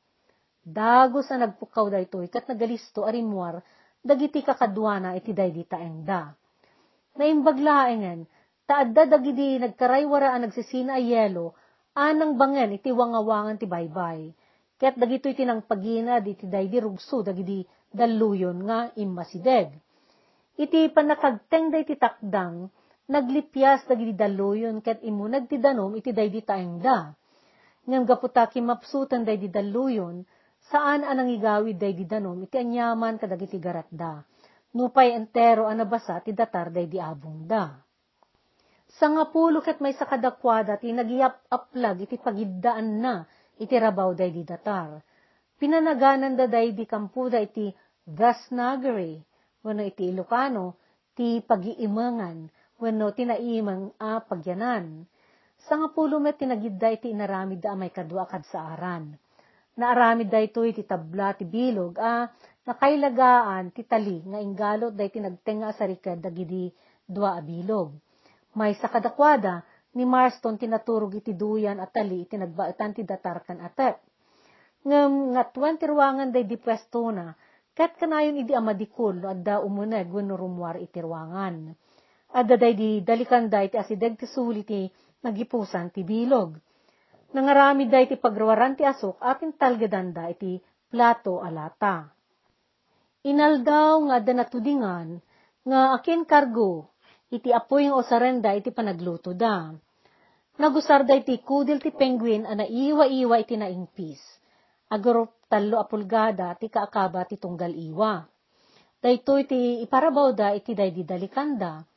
Dagos 0.65 1.29
a 1.29 1.37
nagpukaw 1.37 1.85
da 1.93 2.01
ito, 2.01 2.17
ikat 2.25 2.49
nagalisto 2.49 3.05
arimwar, 3.05 3.61
dagiti 4.01 4.41
kakadwana 4.41 5.13
iti 5.13 5.37
daydi 5.37 5.69
taengda 5.69 6.33
na 7.19 7.27
imbaglaengan, 7.27 8.23
taadda 8.63 9.19
dagidi 9.19 9.59
nagkaraywara 9.59 10.31
ang 10.31 10.47
nagsisina 10.47 10.95
a 10.95 11.01
yelo, 11.03 11.51
anang 11.91 12.39
bangen 12.39 12.79
iti 12.79 12.95
wangawangan 12.95 13.59
ti 13.59 13.67
baybay. 13.67 14.31
Ket 14.79 14.95
dagito 14.95 15.27
iti 15.27 15.43
nang 15.43 15.67
pagina 15.67 16.23
di 16.23 16.39
ti 16.39 16.47
daydi 16.47 16.79
rugso 16.79 17.19
dagidi 17.19 17.67
daluyon 17.91 18.63
nga 18.63 18.87
immasideg. 18.95 19.75
Iti 20.55 20.87
panakagteng 20.95 21.75
da 21.75 21.77
iti 21.83 21.99
takdang, 21.99 22.71
naglipyas 23.09 23.83
dagidi 23.89 24.13
daluyon 24.13 24.79
ket 24.85 25.01
imunag 25.01 25.49
ti 25.49 25.57
danom 25.57 25.97
iti 25.97 26.13
daydi 26.13 26.45
taengda. 26.45 27.17
Ngam 27.89 28.05
gaputaki 28.05 28.61
mapsutan 28.61 29.25
daydi 29.25 29.49
daluyon, 29.49 30.23
saan 30.69 31.01
anang 31.01 31.33
igawid 31.33 31.81
daydi 31.81 32.05
danom 32.05 32.37
iti 32.45 32.55
anyaman 32.61 33.17
kadagiti 33.17 33.57
garatda 33.57 34.23
nupay 34.73 35.17
entero 35.17 35.65
anabasa 35.65 36.21
ti 36.21 36.33
datar 36.33 36.69
day 36.69 36.85
di 36.85 37.01
abong 37.01 37.49
da. 37.49 37.73
Sa 38.89 39.05
nga 39.09 39.29
pulo 39.29 39.61
ket 39.61 39.81
may 39.81 39.93
sakadakwada 39.93 40.77
ti 40.81 40.89
nagiyap 40.93 41.45
aplag 41.49 42.05
iti 42.05 42.17
pagiddaan 42.17 42.87
na 43.01 43.15
iti 43.57 43.73
rabaw 43.77 44.13
day 44.17 44.33
di 44.33 44.43
datar. 44.45 45.01
Pinanaganan 45.59 46.37
da 46.37 46.49
day 46.49 46.73
di 46.73 46.87
kampuda 46.87 47.37
iti 47.41 47.69
Gasnagari, 48.09 49.21
wano 49.61 49.85
iti 49.85 50.09
Ilocano, 50.09 50.81
ti 51.13 51.37
pagiimangan, 51.45 52.49
wano 52.79 53.12
tinaimang 53.12 53.91
a 54.00 54.24
pagyanan. 54.24 55.03
Sa 55.67 55.75
nga 55.75 55.91
pulo 55.91 56.24
met 56.24 56.39
tinagidda 56.39 56.95
iti 56.95 57.12
inaramid 57.12 57.59
da 57.59 57.75
may 57.75 57.91
kadwa 57.91 58.24
kad 58.24 58.48
sa 58.48 58.74
aran. 58.74 59.12
Naaramid 59.75 60.31
da 60.31 60.39
ito 60.39 60.63
iti 60.63 60.88
tabla 60.88 61.36
ti 61.36 61.43
bilog, 61.43 62.00
a 62.00 62.27
nakailagaan 62.63 63.75
ti 63.75 63.83
tali 63.83 64.24
nga 64.24 64.39
inggalot 64.39 64.95
day 64.95 65.12
tinagtenga 65.12 65.75
sa 65.75 65.83
rikad 65.83 66.24
dagidi 66.24 66.71
dua 67.03 67.36
abilog. 67.39 67.95
May 68.55 68.75
sa 68.79 68.88
kadakwada 68.88 69.63
ni 69.95 70.07
Marston 70.07 70.55
tinaturog 70.55 71.15
iti 71.19 71.36
duyan 71.36 71.83
at 71.83 71.91
tali 71.91 72.24
tinagbaitan 72.27 72.95
ti 72.95 73.03
datar 73.03 73.43
kan 73.43 73.59
atep. 73.59 74.00
Ngam 74.88 75.36
nga 75.36 75.43
20 75.51 75.91
ruangan 75.91 76.29
day 76.31 76.48
di 76.48 76.55
pwesto 76.55 77.12
na, 77.12 77.36
kat 77.75 78.00
kanayon 78.00 78.39
idi 78.39 78.55
amadikul 78.55 79.19
no 79.19 79.27
adda 79.27 79.59
umuneg 79.59 80.07
wenno 80.07 80.39
rumwar 80.39 80.79
iti 80.79 81.03
ruangan. 81.03 81.75
Adda 82.29 82.62
day 82.62 82.77
di 82.77 83.01
dalikan 83.01 83.50
day 83.50 83.74
ti 83.74 83.77
asideg 83.81 84.13
ti 84.13 84.29
suli 84.29 84.62
ti 84.62 84.86
nagipusan 85.25 85.89
ti 85.89 86.05
bilog. 86.05 86.53
Nangarami 87.33 87.89
day 87.89 88.05
ti 88.05 88.21
pagruwaran 88.21 88.77
ti 88.77 88.86
asok 88.86 89.17
atin 89.17 89.57
talgadan 89.57 90.13
da 90.13 90.29
iti 90.29 90.62
plato 90.89 91.41
alata. 91.41 92.05
Inaldaw 93.25 94.09
nga 94.09 94.17
danatudingan, 94.21 95.09
nga 95.65 95.79
akin 95.98 96.24
kargo, 96.24 96.93
iti 97.33 97.50
apoy 97.50 97.89
nga 97.89 97.98
osarenda 97.98 98.53
iti 98.53 98.69
panagluto 98.69 99.33
da. 99.33 99.74
Nagusar 100.62 101.09
da 101.09 101.17
iti 101.17 101.41
kudil 101.41 101.81
ti 101.81 101.89
penguin 101.89 102.45
ana 102.45 102.65
iwa-iwa 102.65 103.41
iti 103.41 103.57
naingpis. 103.57 104.21
Agorop 104.93 105.50
talo 105.50 105.81
apulgada 105.81 106.53
ti 106.62 106.69
kaakaba 106.69 107.25
ti 107.25 107.41
tunggal 107.41 107.74
iwa. 107.74 108.21
Dayto 109.01 109.33
iti 109.41 109.81
iparabaw 109.81 110.29
da 110.38 110.53
iti 110.53 110.77
daydi 110.77 111.01
dalikanda. 111.01 111.88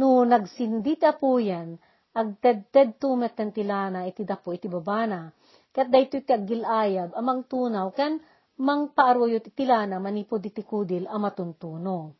No 0.00 0.24
nagsindi 0.24 0.96
ti 0.96 1.04
apuyan, 1.04 1.76
agted-ted 2.16 2.96
tumet 2.96 3.36
tilana 3.36 4.08
iti 4.08 4.24
dapo 4.24 4.52
iti 4.56 4.68
babana. 4.68 5.28
Kat 5.72 5.88
dayto 5.88 6.20
iti 6.20 6.32
agilayab 6.32 7.16
amang 7.16 7.48
tunaw 7.48 7.88
ken 7.96 8.20
mang 8.60 8.92
paaroyo 8.92 9.40
titilana 9.40 9.96
manipod 9.96 10.44
iti 10.44 10.60
kudil 10.64 11.08
a 11.08 11.16
matuntuno. 11.16 12.12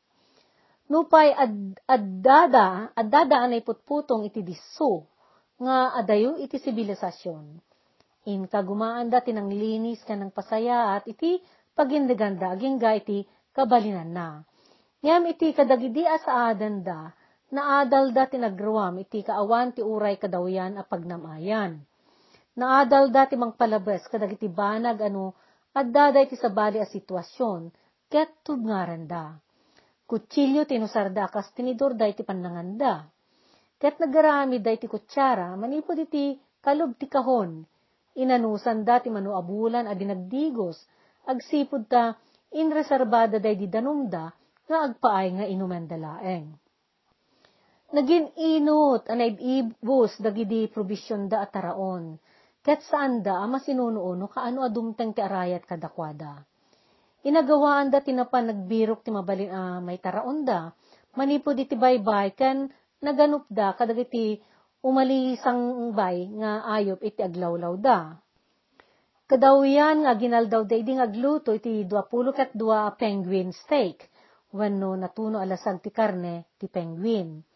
Nupay 0.88 1.32
ad, 1.32 1.80
addada, 1.88 2.92
addada 2.92 3.36
anay 3.44 3.64
putputong 3.64 4.28
iti 4.28 4.44
disso, 4.44 5.08
nga 5.56 5.96
adayo 5.96 6.36
iti 6.36 6.60
sibilisasyon. 6.60 7.44
In 8.28 8.46
kagumaan 8.46 9.08
da 9.08 9.24
tinang 9.24 9.48
linis 9.48 10.04
ka 10.04 10.12
ng 10.12 10.32
pasaya 10.34 10.98
at 11.00 11.08
iti 11.08 11.40
pagindaganda 11.72 12.52
aging 12.52 12.76
ga 12.76 12.92
iti 12.98 13.24
kabalinan 13.56 14.10
na. 14.12 14.28
Ngam 15.00 15.22
iti 15.32 15.50
kadagidi 15.56 16.04
sa 16.22 16.52
adan 16.52 16.84
da, 17.52 17.60
naadal 17.60 18.16
da 18.16 18.24
tinagruam 18.24 18.96
iti 18.98 19.20
kaawan 19.20 19.76
ti 19.76 19.84
uray 19.84 20.16
kadawyan 20.16 20.80
a 20.80 20.82
pagnamayan. 20.88 21.84
Naadal 22.56 23.12
da 23.12 23.28
ti 23.28 23.36
mangpalabas 23.36 24.08
kadagiti 24.08 24.48
banag 24.48 25.00
ano 25.04 25.36
at 25.76 25.92
daday 25.92 26.28
ti 26.28 26.36
sabali 26.36 26.80
a 26.80 26.88
sitwasyon, 26.88 27.68
ket 28.08 28.40
tudngaran 28.44 29.04
da. 29.04 29.36
Kutsilyo 30.08 30.64
tinusar 30.64 31.12
da 31.12 31.28
kas 31.28 31.52
tinidor 31.52 31.92
da 31.96 32.08
iti 32.08 32.24
pananganda. 32.24 33.04
Ket 33.80 34.00
nagarami 34.00 34.60
da 34.60 34.72
iti 34.72 34.88
kutsara, 34.88 35.56
manipod 35.56 35.98
iti 36.00 36.40
kalub 36.60 36.96
ti 36.96 37.08
kahon, 37.08 37.64
inanusan 38.16 38.84
da 38.84 39.00
ti 39.00 39.08
manuabulan 39.08 39.88
a 39.88 39.94
dinagdigos, 39.96 40.76
agsipod 41.28 41.88
ta 41.88 42.16
inreserbada 42.52 43.40
day 43.40 43.56
di 43.56 43.68
danumda 43.68 44.32
nga 44.68 44.78
agpaay 44.88 45.28
nga 45.40 45.46
inuman 45.48 45.88
dalaeng. 45.88 46.61
Nagin 47.92 48.32
inot 48.40 49.04
anay 49.12 49.36
ibus 49.36 50.16
dagidi 50.16 50.64
probisyon 50.72 51.28
da 51.28 51.44
ataraon, 51.44 52.16
ket 52.64 52.80
saan 52.88 53.20
da 53.20 53.44
ama 53.44 53.60
sinunuuno 53.60 54.32
kaano 54.32 54.64
adumteng 54.64 55.12
ti 55.12 55.20
arayat 55.20 55.68
kadakwada. 55.68 56.40
Inagawaan 57.28 57.92
da 57.92 58.00
tinapan 58.00 58.48
nagbirok 58.48 59.04
ti 59.04 59.12
mabalin 59.12 59.52
a 59.52 59.62
may 59.84 60.00
taraon 60.00 60.40
da, 60.40 60.72
manipod 61.20 61.60
iti 61.60 61.76
baybay 61.76 62.32
ken 62.32 62.72
naganup 63.04 63.44
da 63.52 63.76
kadagiti 63.76 64.40
umalisang 64.80 65.92
bay 65.92 66.32
nga 66.40 66.64
ayop 66.72 67.04
iti 67.04 67.20
aglawlaw 67.20 67.76
da. 67.76 68.16
Kadawiyan 69.28 70.08
nga 70.08 70.16
ginaldaw 70.16 70.64
da 70.64 70.80
idi 70.80 70.96
agluto 70.96 71.52
iti 71.52 71.84
20 71.84 72.32
ket 72.32 72.56
2 72.56 72.96
penguin 72.96 73.52
steak, 73.52 74.00
wenno 74.56 74.96
natuno 74.96 75.44
alasag 75.44 75.84
ti 75.84 75.92
karne 75.92 76.48
ti 76.56 76.72
penguin. 76.72 77.51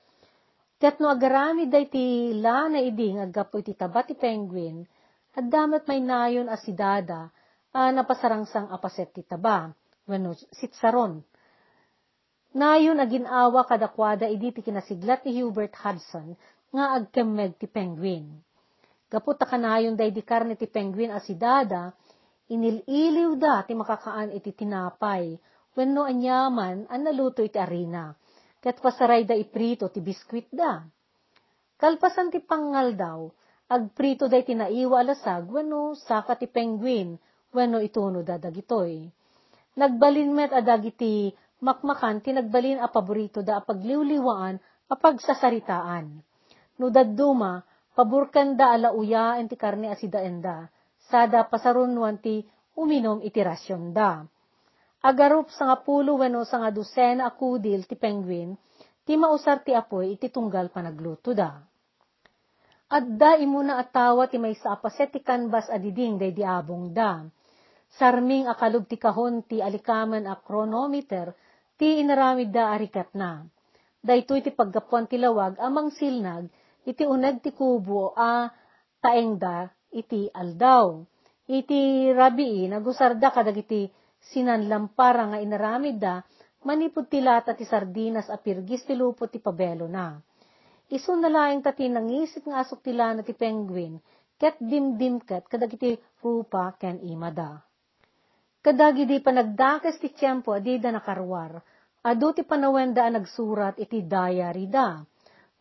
Ket 0.76 1.00
no 1.00 1.08
agarami 1.08 1.72
da 1.72 1.80
iti 1.80 2.36
la 2.36 2.68
na 2.68 2.84
idi 2.84 3.08
nga 3.16 3.24
aggapo 3.24 3.56
iti 3.56 3.72
taba 3.72 4.04
ti 4.04 4.12
penguin, 4.12 4.84
at 5.32 5.44
damat 5.48 5.88
may 5.88 6.04
nayon 6.04 6.52
asidada, 6.52 7.32
a 7.72 7.92
napasarangsang 7.92 8.68
apaset 8.68 9.08
ti 9.16 9.24
taba, 9.24 9.72
wenno 10.04 10.36
sitsaron. 10.52 11.24
Nayon 12.56 13.00
aginawa 13.00 13.64
kadakwada 13.64 14.28
idi 14.28 14.52
ti 14.52 14.60
kinasiglat 14.60 15.24
ni 15.24 15.40
Hubert 15.40 15.72
Hudson 15.80 16.36
nga 16.72 16.96
agkemeg 16.96 17.56
ti 17.56 17.68
penguin. 17.68 18.36
Gapot 19.08 19.40
kanayon 19.40 19.96
day 19.96 20.12
di 20.12 20.20
karne 20.20 20.60
ti 20.60 20.68
penguin 20.68 21.12
asidada, 21.12 21.96
inililiw 22.52 23.32
da 23.40 23.64
ti 23.64 23.72
makakaan 23.72 24.28
iti 24.28 24.52
tinapay, 24.52 25.40
wenno 25.72 26.04
anyaman 26.04 26.84
an 26.88 27.00
naluto 27.00 27.40
iti 27.40 27.56
arena, 27.56 28.12
ket 28.62 28.80
pasaray 28.80 29.24
da 29.28 29.34
iprito 29.36 29.88
ti 29.92 30.00
biskwit 30.00 30.48
da. 30.52 30.82
Kalpasan 31.76 32.32
ti 32.32 32.40
pangal 32.40 32.96
daw, 32.96 33.28
agprito 33.68 34.26
day 34.32 34.42
tinaiwa 34.42 35.04
alasag, 35.04 35.44
wenno 35.52 35.92
saka 35.92 36.34
ti 36.40 36.48
penguin, 36.48 37.20
wenno 37.52 37.78
ituno 37.84 38.24
da 38.24 38.40
dagitoy. 38.40 39.04
Nagbalin 39.76 40.32
met 40.32 40.56
adagiti 40.56 41.28
makmakan 41.60 42.24
ti 42.24 42.32
nagbalin 42.32 42.80
a 42.80 42.88
paborito 42.88 43.44
da 43.44 43.60
pagliwliwaan 43.60 44.56
a 44.88 44.94
pagsasaritaan. 44.96 46.06
No 46.80 46.88
dadduma, 46.88 47.60
paburkan 47.92 48.56
da 48.56 48.72
alauya 48.72 49.36
enti 49.36 49.56
karne 49.56 49.92
asidaen 49.92 50.40
da, 50.40 50.68
sada 51.12 51.44
pasarunwan 51.44 52.20
ti 52.24 52.40
uminom 52.76 53.20
iti 53.20 53.40
rasyon 53.40 53.92
da 53.92 54.24
agarup 55.02 55.52
sa 55.52 55.68
nga 55.68 55.78
pulo 55.84 56.16
wenno 56.16 56.46
sa 56.48 56.62
nga 56.62 56.70
dosena 56.72 57.28
akudil 57.28 57.84
ti 57.84 57.96
penguin, 57.98 58.56
ti 59.04 59.14
mausar 59.14 59.60
ti 59.62 59.76
apoy 59.76 60.16
iti 60.16 60.32
tunggal 60.32 60.72
panagluto 60.72 61.36
da. 61.36 61.60
Adda 62.86 63.34
imuna 63.42 63.82
atawa 63.82 64.30
ti 64.30 64.38
may 64.38 64.54
sa 64.54 64.78
apaset 64.78 65.10
ti 65.10 65.20
kanbas 65.20 65.66
adiding 65.66 66.22
day 66.22 66.30
diabong 66.30 66.94
da. 66.94 67.26
Sarming 67.98 68.46
akalub 68.46 68.86
ti 68.86 68.94
kahon 68.94 69.42
ti 69.46 69.58
alikaman 69.58 70.26
a 70.26 70.38
chronometer, 70.38 71.34
ti 71.74 71.98
inaramid 71.98 72.54
da 72.54 72.70
arikat 72.74 73.10
na. 73.18 73.42
Daytoy 74.06 74.42
ti 74.42 74.54
paggapuan 74.54 75.10
ti 75.10 75.18
lawag 75.18 75.58
amang 75.58 75.90
silnag, 75.90 76.46
iti 76.86 77.02
unag 77.02 77.42
ti 77.42 77.50
kubo 77.50 78.14
a 78.14 78.46
taengda 79.02 79.70
iti 79.90 80.30
aldaw. 80.30 81.02
Iti 81.46 82.10
rabii 82.10 82.66
nagusarda 82.70 83.30
kadagiti 84.26 84.34
sinanlampara 84.34 85.30
nga 85.30 85.38
inaramid 85.38 86.02
da, 86.02 86.18
manipod 86.66 87.06
ti 87.06 87.22
ti 87.54 87.62
sardinas 87.62 88.26
a 88.26 88.36
pirgis 88.36 88.82
ti 88.82 88.98
lupot 88.98 89.30
ti 89.30 89.38
pabelo 89.38 89.86
na. 89.86 90.18
Isun 90.90 91.22
na 91.22 91.30
laing 91.30 91.62
tati 91.62 91.86
nangisit 91.86 92.46
nga 92.46 92.62
asok 92.62 92.82
ti 92.82 92.92
lana 92.94 93.22
ti 93.22 93.34
penguin, 93.34 93.98
ket 94.38 94.58
dimdim 94.58 95.22
ket 95.22 95.46
kadagiti 95.46 95.98
rupa 96.22 96.74
ken 96.78 96.98
imada. 97.02 97.62
Kadagidi 98.62 99.22
panagdakes 99.22 100.02
ti 100.02 100.10
tiyempo 100.10 100.50
adida 100.50 100.90
nakarwar, 100.90 101.62
adu 102.02 102.34
ti 102.34 102.42
panawenda 102.42 103.06
a 103.06 103.10
nagsurat 103.14 103.78
iti 103.78 104.02
diary 104.02 104.66
da. 104.66 104.98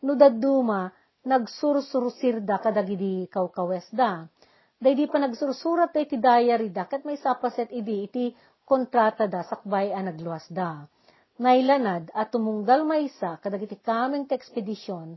No 0.02 0.12
dadduma, 0.18 0.90
nagsursursir 1.26 2.42
da 2.42 2.58
kadagidi 2.58 3.26
kawkawes 3.30 3.86
da. 3.94 4.26
Dahil 4.76 5.08
pa 5.08 5.18
nagsursurat 5.18 5.90
iti 5.96 6.20
diary 6.20 6.68
da, 6.70 6.84
kat 6.84 7.02
may 7.02 7.16
sapaset 7.16 7.72
idi 7.72 8.06
iti 8.06 8.24
kontrata 8.66 9.30
da 9.30 9.46
sakbay 9.46 9.94
a 9.94 10.02
nagluwas 10.02 10.50
da. 10.50 10.82
Nailanad 11.38 12.10
at 12.10 12.34
tumunggal 12.34 12.82
maysa 12.82 13.38
kadagiti 13.38 13.78
kameng 13.78 14.26
ekspedisyon, 14.26 15.14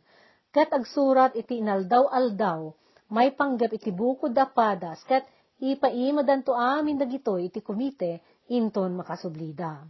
kat 0.53 0.69
agsurat 0.69 1.33
iti 1.33 1.57
inaldaw-aldaw, 1.57 2.69
may 3.09 3.33
panggap 3.33 3.73
iti 3.73 3.89
bukod 3.89 4.37
da 4.37 4.45
padas, 4.45 5.01
kat 5.09 5.25
ipaimadan 5.57 6.45
to 6.45 6.53
amin 6.53 7.01
dagito 7.01 7.41
iti 7.41 7.65
kumite, 7.65 8.21
inton 8.53 8.93
makasublida. 8.99 9.81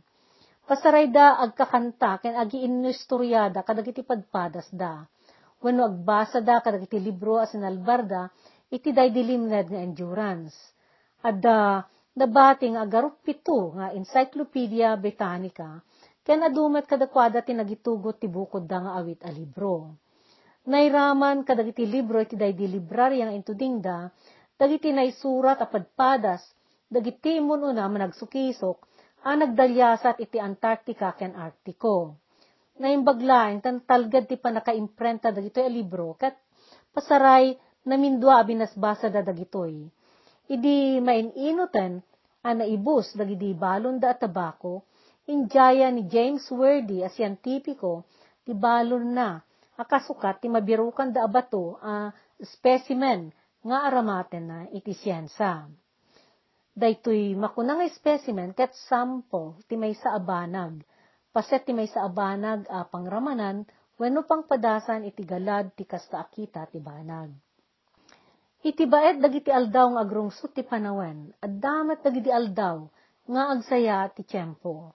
Pasaray 0.69 1.10
da 1.10 1.41
agkakanta, 1.41 2.22
ken 2.22 2.38
agi 2.38 2.62
inustoryada 2.63 3.65
kadagiti 3.65 4.06
padpadas 4.06 4.69
da. 4.69 5.02
Wano 5.60 5.89
agbasa 5.89 6.45
da 6.45 6.62
kadagiti 6.62 7.02
libro 7.02 7.41
as 7.41 7.58
inalbarda, 7.58 8.30
iti 8.69 8.93
day 8.93 9.10
dilimned 9.10 9.50
nga 9.50 9.82
endurance. 9.82 10.54
Adda, 11.26 11.84
Dabating 12.19 12.75
agarup 12.75 13.23
pito 13.23 13.71
nga 13.79 13.95
Encyclopedia 13.95 14.91
Britannica, 14.99 15.79
ken 16.19 16.43
adumet 16.43 16.84
kadakwada 16.84 17.39
ti 17.39 17.55
nagitugot 17.55 18.19
ti 18.19 18.27
bukod 18.27 18.67
da 18.67 18.84
nga 18.84 18.91
awit 18.99 19.23
a 19.23 19.32
libro. 19.32 19.95
Nairaman 20.67 21.47
kadagiti 21.47 21.88
libro 21.88 22.19
iti 22.19 22.36
day 22.36 22.51
di 22.51 22.67
librarya 22.67 23.23
nga 23.23 23.32
intuding 23.32 23.79
da, 23.79 24.12
dagiti 24.60 24.91
naisurat 24.91 25.63
a 25.63 25.67
padpadas, 25.71 26.43
dagiti 26.91 27.39
mun 27.39 27.63
una 27.63 27.88
managsukisok, 27.88 28.77
a 29.23 29.39
nagdalyasat 29.39 30.19
iti 30.19 30.43
Antarctica 30.43 31.15
ken 31.15 31.39
Arctico. 31.39 32.19
Naimbaglaeng 32.84 33.63
tan 33.63 33.79
talgad 33.88 34.27
ti 34.27 34.36
panakaimprenta 34.36 35.32
dagitoy 35.32 35.63
a 35.63 35.71
libro, 35.71 36.19
kat 36.19 36.36
pasaray 36.91 37.55
namindwa 37.88 38.43
binasbasa 38.43 39.08
da 39.08 39.23
dagitoy. 39.23 39.88
Idi 40.51 40.99
maininutan, 40.99 42.03
ana 42.43 42.63
ibus 42.63 43.12
dagidi 43.15 43.52
balon 43.54 43.99
da 43.99 44.13
tabako, 44.13 44.84
injaya 45.28 45.91
ni 45.91 46.08
James 46.08 46.47
Worthy 46.52 47.04
a 47.04 47.10
siyentipiko, 47.12 48.04
ti 48.45 48.54
balon 48.56 49.13
na, 49.13 49.39
akasukat 49.80 50.43
ti 50.43 50.47
mabirukan 50.47 51.13
da 51.13 51.23
abato 51.28 51.80
a 51.84 52.12
specimen 52.43 53.32
nga 53.63 53.78
aramaten 53.88 54.43
na 54.47 54.60
iti 54.71 54.95
siyensa. 54.95 55.67
Daytoy 56.80 57.36
makunang 57.36 57.84
specimen 57.91 58.56
ket 58.56 58.71
sampo 58.88 59.60
ti 59.67 59.75
may 59.75 59.91
sa 59.99 60.15
abanag, 60.15 60.80
paset 61.36 61.67
ti 61.67 61.75
may 61.75 61.91
sa 61.91 62.08
abanag 62.08 62.63
a 62.71 62.88
pangramanan, 62.88 63.67
wenno 63.99 64.23
pang 64.23 64.47
padasan 64.47 65.04
iti 65.04 65.28
galad 65.28 65.75
ti 65.75 65.84
kasta 65.84 66.23
akita 66.23 66.71
ti 66.71 66.80
banag. 66.80 67.36
Iti 68.60 68.84
baet 68.84 69.24
dagiti 69.24 69.48
aldaw 69.48 69.95
nga 69.95 70.02
agrungsot 70.04 70.52
ti 70.52 70.67
panawen, 70.67 71.32
at 71.39 71.52
damat 71.63 72.04
dagiti 72.04 72.28
aldaw 72.28 72.91
nga 73.32 73.56
agsaya 73.56 74.12
ti 74.12 74.28
tiyempo. 74.28 74.91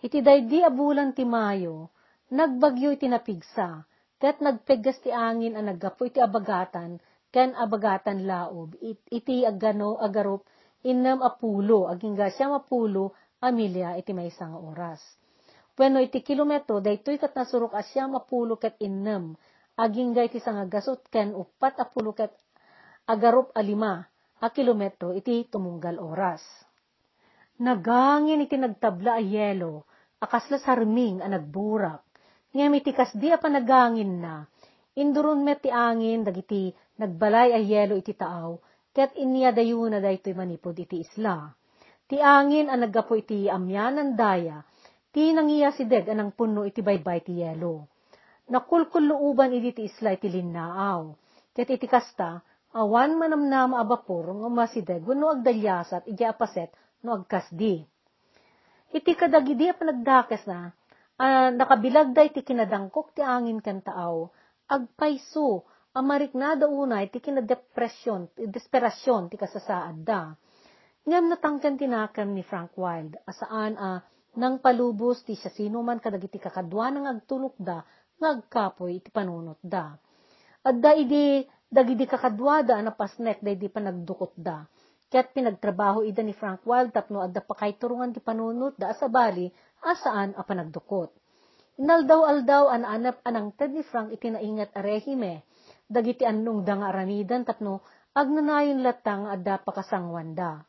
Iti 0.00 0.24
daydi 0.24 0.64
abulan 0.64 1.12
ti 1.12 1.28
Mayo, 1.28 1.92
nagbagyo 2.32 2.88
iti 2.96 3.06
napigsa, 3.12 3.84
ket 4.16 4.40
nagpegas 4.40 5.04
ti 5.04 5.12
angin 5.12 5.60
a 5.60 5.62
naggapo 5.62 6.08
iti 6.08 6.24
abagatan, 6.24 6.96
ken 7.28 7.52
abagatan 7.52 8.24
laob, 8.24 8.80
it, 8.80 9.04
iti 9.12 9.44
agano 9.44 10.00
agarup 10.00 10.48
innem 10.80 11.20
apulo, 11.20 11.92
aging 11.92 12.16
gasya 12.16 12.48
mapulo, 12.48 13.12
amilya 13.44 14.00
iti 14.00 14.16
may 14.16 14.32
nga 14.32 14.56
oras. 14.56 15.04
Bueno 15.76 16.00
iti 16.00 16.24
kilometro, 16.24 16.80
daytoy 16.80 17.20
kat 17.20 17.36
nasurok 17.36 17.76
asya 17.76 18.08
mapulo 18.08 18.56
ket 18.56 18.80
innem, 18.80 19.36
aging 19.76 20.16
iti 20.16 20.40
sanga 20.40 20.64
gasot 20.64 21.04
ken 21.12 21.36
upat 21.36 21.76
apulo 21.76 22.16
ket 22.16 22.32
agarup 23.06 23.50
alima, 23.54 24.02
a 24.42 24.48
kilometro 24.50 25.14
iti 25.14 25.46
tumunggal 25.46 25.98
oras. 25.98 26.42
Nagangin 27.62 28.42
iti 28.42 28.58
nagtabla 28.58 29.18
a 29.18 29.22
yelo, 29.22 29.86
akasla 30.18 30.58
sarming 30.58 31.22
a 31.22 31.30
nagburak, 31.30 32.02
ngem 32.54 32.74
iti 32.78 32.90
kasdi 32.90 33.30
a 33.30 33.38
panagangin 33.38 34.18
na, 34.18 34.42
induron 34.98 35.42
met 35.46 35.62
ti 35.62 35.70
angin 35.70 36.26
dagiti 36.26 36.74
nagbalay 36.98 37.54
a 37.54 37.60
yelo 37.62 37.94
iti 37.98 38.14
taaw, 38.14 38.58
ket 38.90 39.14
inya 39.18 39.54
dayuna 39.54 39.98
daytoy 40.02 40.34
manipod 40.34 40.76
iti 40.78 41.02
isla. 41.02 41.50
Ti 42.06 42.18
angin 42.18 42.68
a 42.68 42.76
naggapo 42.76 43.14
iti 43.14 43.46
amyanan 43.46 44.18
daya, 44.18 44.60
ti 45.14 45.32
nangiya 45.32 45.72
si 45.72 45.86
deg 45.86 46.10
anang 46.10 46.34
puno 46.34 46.66
iti 46.66 46.82
baybay 46.82 47.20
ti 47.24 47.40
yelo. 47.40 47.88
Nakulkuluuban 48.50 49.54
iti 49.54 49.70
ti 49.70 49.82
isla 49.86 50.12
iti 50.12 50.28
linnaaw, 50.28 51.14
ket 51.54 51.68
iti 51.72 51.86
kasta, 51.86 52.42
awan 52.72 53.20
manamnama 53.20 53.80
a 53.80 53.84
bapor 53.84 54.32
nga 54.32 54.48
masideg 54.48 55.04
wenno 55.04 55.28
agdalyasat 55.36 56.08
iti 56.08 56.24
apaset 56.24 56.72
no 57.04 57.20
agkasdi. 57.20 57.84
Iti 58.92 59.12
kadagidi 59.16 59.68
a 59.68 59.74
panagdakes 59.76 60.44
na, 60.44 60.68
uh, 61.16 61.48
nakabilag 61.52 62.12
da 62.12 62.22
iti 62.28 62.44
kinadangkok 62.44 63.16
ti 63.16 63.24
angin 63.24 63.60
kan 63.64 63.80
taaw, 63.80 64.28
agpayso, 64.68 65.64
amarik 65.96 66.36
na 66.36 66.56
da 66.56 66.68
unay 66.68 67.08
ti 67.08 67.20
kinadepresyon, 67.20 68.36
desperasyon 68.48 69.32
ti 69.32 69.36
kasasaad 69.40 69.96
da. 70.04 70.36
Ngam 71.08 71.32
natangkan 71.32 71.80
tinakam 71.80 72.30
ni 72.30 72.44
Frank 72.46 72.76
Wilde, 72.78 73.18
asaan 73.26 73.74
a 73.80 73.90
uh, 73.96 73.98
nang 74.32 74.64
palubos 74.64 75.20
ti 75.28 75.36
siya 75.36 75.52
sino 75.52 75.84
man 75.84 76.00
kadagiti 76.00 76.40
kakadwa 76.40 76.88
nang 76.88 77.04
agtulok 77.04 77.56
da, 77.60 77.84
nga 78.16 78.28
agkapoy 78.38 79.02
iti 79.02 79.12
panunot 79.12 79.60
da. 79.60 79.92
At 80.62 80.78
da 80.78 80.94
idi, 80.94 81.42
dagidi 81.72 82.04
kakadwa 82.04 82.60
da, 82.60 82.76
napasnek 82.84 83.40
da 83.40 83.50
idi 83.50 83.72
panagdukot 83.72 84.36
da 84.36 84.68
Kaya't 85.12 85.36
pinagtrabaho 85.36 86.08
ida 86.08 86.24
ni 86.24 86.32
Frank 86.32 86.64
Wild 86.64 86.96
tapno 86.96 87.20
adda 87.20 87.44
pa 87.44 87.52
turungan 87.76 88.16
ti 88.16 88.20
panunot 88.24 88.80
da 88.80 88.96
asabali 88.96 89.52
asaan 89.84 90.32
a 90.32 90.40
panagdukot. 90.40 91.12
Inaldaw-aldaw 91.76 92.72
an 92.72 92.88
anap 92.88 93.20
anang 93.28 93.52
ted 93.52 93.76
ni 93.76 93.84
Frank 93.84 94.08
itinaingat 94.16 94.72
a 94.72 94.80
rehime, 94.80 95.44
dagiti 95.84 96.24
annong 96.24 96.64
da 96.64 96.80
nga 96.80 96.96
aramidan 96.96 97.44
tapno 97.44 97.84
agnanayon 98.16 98.80
latang 98.80 99.28
adda 99.28 99.60
pakasangwan 99.60 100.32
da. 100.32 100.64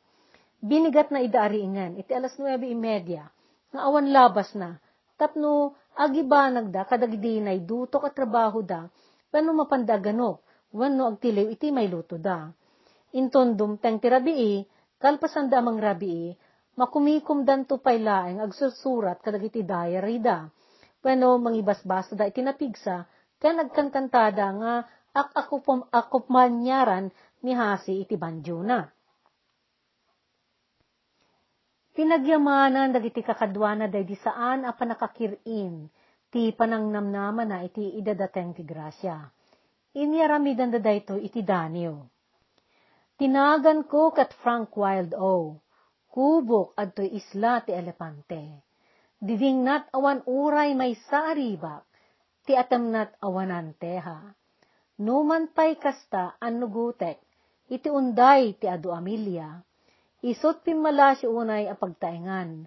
Binigat 0.59 1.07
na 1.15 1.23
ida 1.23 1.47
ariingan, 1.47 1.95
iti 1.95 2.11
alas 2.11 2.35
9.30, 2.35 3.71
nga 3.71 3.79
awan 3.79 4.11
labas 4.11 4.51
na, 4.59 4.75
tapno 5.15 5.71
agibanag 5.95 6.67
da 6.67 6.83
kadagdi 6.83 7.39
na 7.39 7.55
iduto 7.55 7.95
ka 8.03 8.11
trabaho 8.11 8.59
da, 8.59 8.91
pano 9.31 9.55
mapandaganok, 9.55 10.43
wano 10.73 11.07
agtiliw 11.13 11.47
iti 11.53 11.69
may 11.69 11.87
luto 11.87 12.17
da 12.17 12.49
Inton 13.13 13.53
dumteng 13.53 14.01
ti 14.01 14.09
rabii, 14.09 14.65
kalpasan 14.97 15.45
damang 15.45 15.77
rabii, 15.77 16.33
makumikum 16.81 17.45
danto 17.45 17.77
paylaeng 17.77 18.41
agsusurat 18.41 19.21
kadagiti 19.21 19.61
diary 19.61 20.17
da. 20.17 20.49
Pano 20.97 21.37
mangibasbas 21.37 22.17
da 22.17 22.25
itinapigsa, 22.25 23.05
kaya 23.37 23.53
nagkankantada 23.53 24.47
nga 24.57 24.73
ak 25.13 25.29
akupom 25.45 25.85
akupmanyaran 25.93 27.13
ni 27.45 27.53
Hasi 27.53 28.01
iti 28.01 28.17
banjo 28.17 28.65
na. 28.65 28.89
Pinagyamanan 31.93 32.89
dagiti 32.89 33.21
kakadwana 33.21 33.85
day 33.85 34.01
di 34.01 34.17
saan 34.17 34.65
a 34.65 34.73
panakakirin, 34.73 35.85
ti 36.33 36.49
panangnamnaman 36.49 37.45
na 37.45 37.61
iti 37.61 37.93
idadateng 38.01 38.57
ti 38.57 38.65
grasya. 38.65 39.42
Inyaramidan 39.93 40.73
da 40.73 40.81
dayto 40.81 41.21
iti 41.21 41.45
danyo. 41.45 42.09
Tinagan 43.13 43.85
ko 43.85 44.09
kat 44.09 44.33
Frank 44.41 44.73
Wild 44.73 45.13
O, 45.13 45.61
kubok 46.09 46.73
adtoy 46.73 47.13
isla 47.13 47.61
ti 47.61 47.77
elepante. 47.77 48.65
Didingnat 49.21 49.93
awan 49.93 50.25
uray 50.25 50.73
may 50.73 50.97
saribak, 50.97 51.85
ti 52.41 52.57
atemnat 52.57 53.21
awanan 53.21 53.77
teha. 53.77 54.33
Numan 54.97 55.53
pay 55.53 55.77
kasta 55.77 56.41
anugutek, 56.41 57.21
iti 57.69 57.87
unday 57.87 58.57
ti 58.57 58.65
adu 58.65 58.89
amilya. 58.89 59.61
Isot 60.25 60.65
pimala 60.65 61.13
si 61.13 61.29
unay 61.29 61.69
a 61.69 61.75
pagtaingan, 61.77 62.65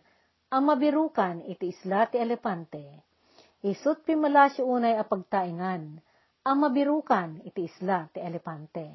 ang 0.55 0.63
mabirukan 0.63 1.43
iti 1.43 1.75
isla 1.75 2.07
ti 2.07 2.23
elepante. 2.23 3.03
Isot 3.67 4.07
pimala 4.07 4.47
si 4.55 4.63
unay 4.63 4.95
a 4.95 5.03
pagtaingan, 5.03 5.99
ang 6.47 6.63
mabirukan 6.63 7.43
iti 7.43 7.67
isla 7.67 8.07
ti 8.15 8.23
elepante. 8.23 8.87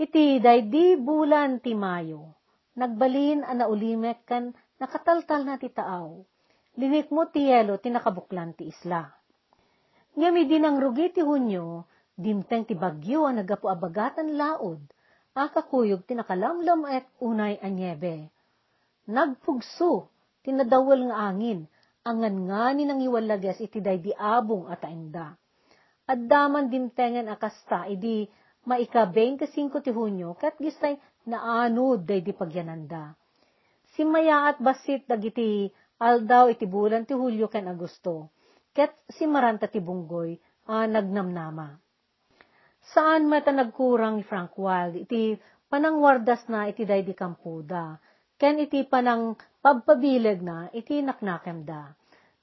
Iti 0.00 0.40
di 0.40 0.96
bulan 0.96 1.60
ti 1.60 1.76
Mayo, 1.76 2.32
nagbalin 2.80 3.44
a 3.44 3.52
naulimek 3.52 4.24
kan 4.24 4.56
nakataltal 4.80 5.44
na 5.44 5.60
ti 5.60 5.68
taaw. 5.68 6.16
Linik 6.80 7.12
mo 7.12 7.28
ti 7.28 7.44
yelo 7.44 7.76
ti 7.76 7.92
nakabuklan 7.92 8.56
ti 8.56 8.72
isla. 8.72 9.04
Ngami 10.16 10.48
din 10.48 10.64
ang 10.64 10.80
rugi 10.80 11.12
ti 11.12 11.20
Hunyo, 11.20 11.84
dimteng 12.16 12.64
ti 12.64 12.72
bagyo 12.72 13.28
ang 13.28 13.44
nagapu 13.44 13.68
abagatan 13.68 14.32
laod, 14.32 14.80
akakuyog 15.36 16.08
ti 16.08 16.16
nakalamlam 16.16 16.88
at 16.88 17.04
unay 17.20 17.60
anyebe. 17.60 18.32
Nagpugso, 19.12 20.08
tinadawal 20.40 21.12
nga 21.12 21.28
angin, 21.28 21.68
angan 22.00 22.48
nga 22.48 22.72
ni 22.72 22.88
nang 22.88 23.04
iwalagas 23.04 23.60
iti 23.60 23.84
day 23.84 24.00
di 24.00 24.16
abong 24.16 24.72
at 24.72 24.80
ainda. 24.88 25.36
At 26.12 26.28
daman 26.28 26.68
dimtengan 26.68 27.24
akasta, 27.32 27.88
idi 27.88 28.28
maika 28.68 29.08
25 29.08 29.80
ti 29.80 29.88
Hunyo, 29.96 30.36
kat 30.36 30.60
gistay 30.60 31.00
naanod 31.24 32.04
day 32.04 32.20
di 32.20 32.36
pagyananda. 32.36 33.16
Si 33.96 34.04
maya 34.04 34.52
at 34.52 34.60
basit 34.60 35.08
dagiti 35.08 35.72
aldaw 36.04 36.52
iti 36.52 36.68
bulan 36.68 37.08
ti 37.08 37.16
Hulyo 37.16 37.48
ken 37.48 37.64
Agosto, 37.64 38.28
ket 38.76 38.92
si 39.08 39.24
maranta 39.24 39.72
ti 39.72 39.80
bunggoy 39.80 40.36
a 40.68 40.84
nagnamnama. 40.84 41.80
Saan 42.92 43.24
mata 43.24 43.48
nagkurang 43.48 44.20
ni 44.20 44.24
Frank 44.28 44.52
Wild, 44.60 45.00
iti 45.08 45.32
panangwardas 45.72 46.44
na 46.52 46.68
iti 46.68 46.84
day 46.84 47.00
di 47.08 47.16
kampuda, 47.16 47.96
ken 48.36 48.60
iti 48.60 48.84
panang 48.84 49.32
pagpabileg 49.64 50.44
na 50.44 50.68
iti 50.76 51.00
naknakem 51.00 51.64
da. 51.64 51.88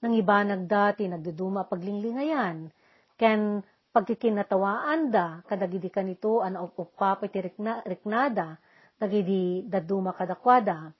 Nang 0.01 0.15
iba 0.17 0.41
nagdati 0.41 1.05
nagduduma 1.05 1.69
paglinglingayan, 1.69 2.71
ken 3.19 3.59
pagkikinatawaan 3.91 5.11
da, 5.11 5.43
kadagidi 5.43 5.91
kanito, 5.91 6.39
ana 6.39 6.63
upupapa 6.63 7.27
iti 7.27 7.43
rikna, 7.43 7.83
riknada, 7.83 8.55
dagidi 8.95 9.67
daduma 9.67 10.15
kadakwada. 10.15 10.95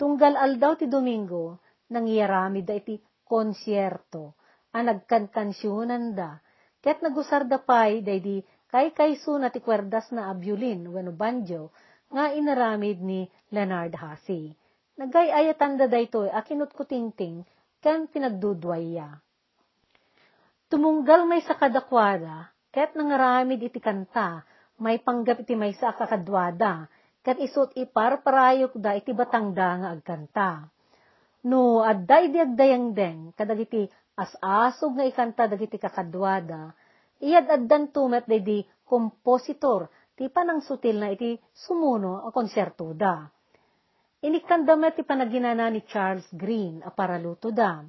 Tunggal 0.00 0.38
aldaw 0.40 0.80
ti 0.80 0.88
Domingo, 0.88 1.60
nangyarami 1.92 2.64
da 2.64 2.72
iti 2.72 2.96
konsyerto, 3.20 4.40
a 4.72 4.80
nagkankansyonan 4.80 6.16
da, 6.16 6.40
ket 6.80 7.04
nagusar 7.04 7.44
da 7.44 7.60
pay, 7.60 8.00
daydi 8.00 8.40
kay 8.72 8.96
kayso 8.96 9.36
na 9.36 9.52
ti 9.52 9.60
kwerdas 9.60 10.08
na 10.16 10.32
abyulin, 10.32 10.88
wano 10.88 11.12
banjo, 11.12 11.72
nga 12.08 12.32
inaramid 12.32 13.04
ni 13.04 13.28
Leonard 13.52 13.92
Hasi. 13.96 14.56
Nagayayatan 14.96 15.76
da 15.76 15.86
daytoy, 15.86 16.32
akinot 16.32 16.72
ko 16.72 16.88
tingting, 16.88 17.44
ken 17.84 18.08
pinagdudwaya. 18.08 19.20
Tumunggal 20.68 21.24
may 21.24 21.40
sa 21.48 21.56
kadakwada, 21.56 22.52
ket 22.68 22.92
nangaramid 22.92 23.56
iti 23.56 23.80
kanta, 23.80 24.44
may 24.76 25.00
panggap 25.00 25.40
iti 25.40 25.56
may 25.56 25.72
sa 25.72 25.96
kakadwada, 25.96 26.84
ket 27.24 27.40
isot 27.40 27.72
ipar 27.72 28.20
parayok 28.20 28.76
da 28.76 28.92
iti 28.92 29.16
batangda 29.16 29.68
nga 29.80 29.88
agkanta. 29.96 30.50
No, 31.48 31.80
adday 31.80 32.28
di 32.28 32.38
agdayang 32.44 32.92
deng, 32.92 33.32
kadagiti 33.32 33.88
as-asog 34.12 35.00
nga 35.00 35.08
ikanta 35.08 35.48
dagiti 35.48 35.80
kakadwada, 35.80 36.76
iyad 37.24 37.48
addan 37.48 37.88
tumet 37.88 38.28
di 38.28 38.60
kompositor, 38.84 39.88
ti 40.12 40.28
panang 40.28 40.60
sutil 40.60 41.00
na 41.00 41.08
iti 41.08 41.32
sumuno 41.54 42.26
a 42.26 42.28
konserto 42.28 42.92
da. 42.92 43.24
Inikandamet 44.20 44.98
ti 44.98 45.02
panaginana 45.06 45.70
ni 45.72 45.80
Charles 45.86 46.26
Green, 46.34 46.82
a 46.84 46.90
paraluto 46.90 47.54
da. 47.54 47.80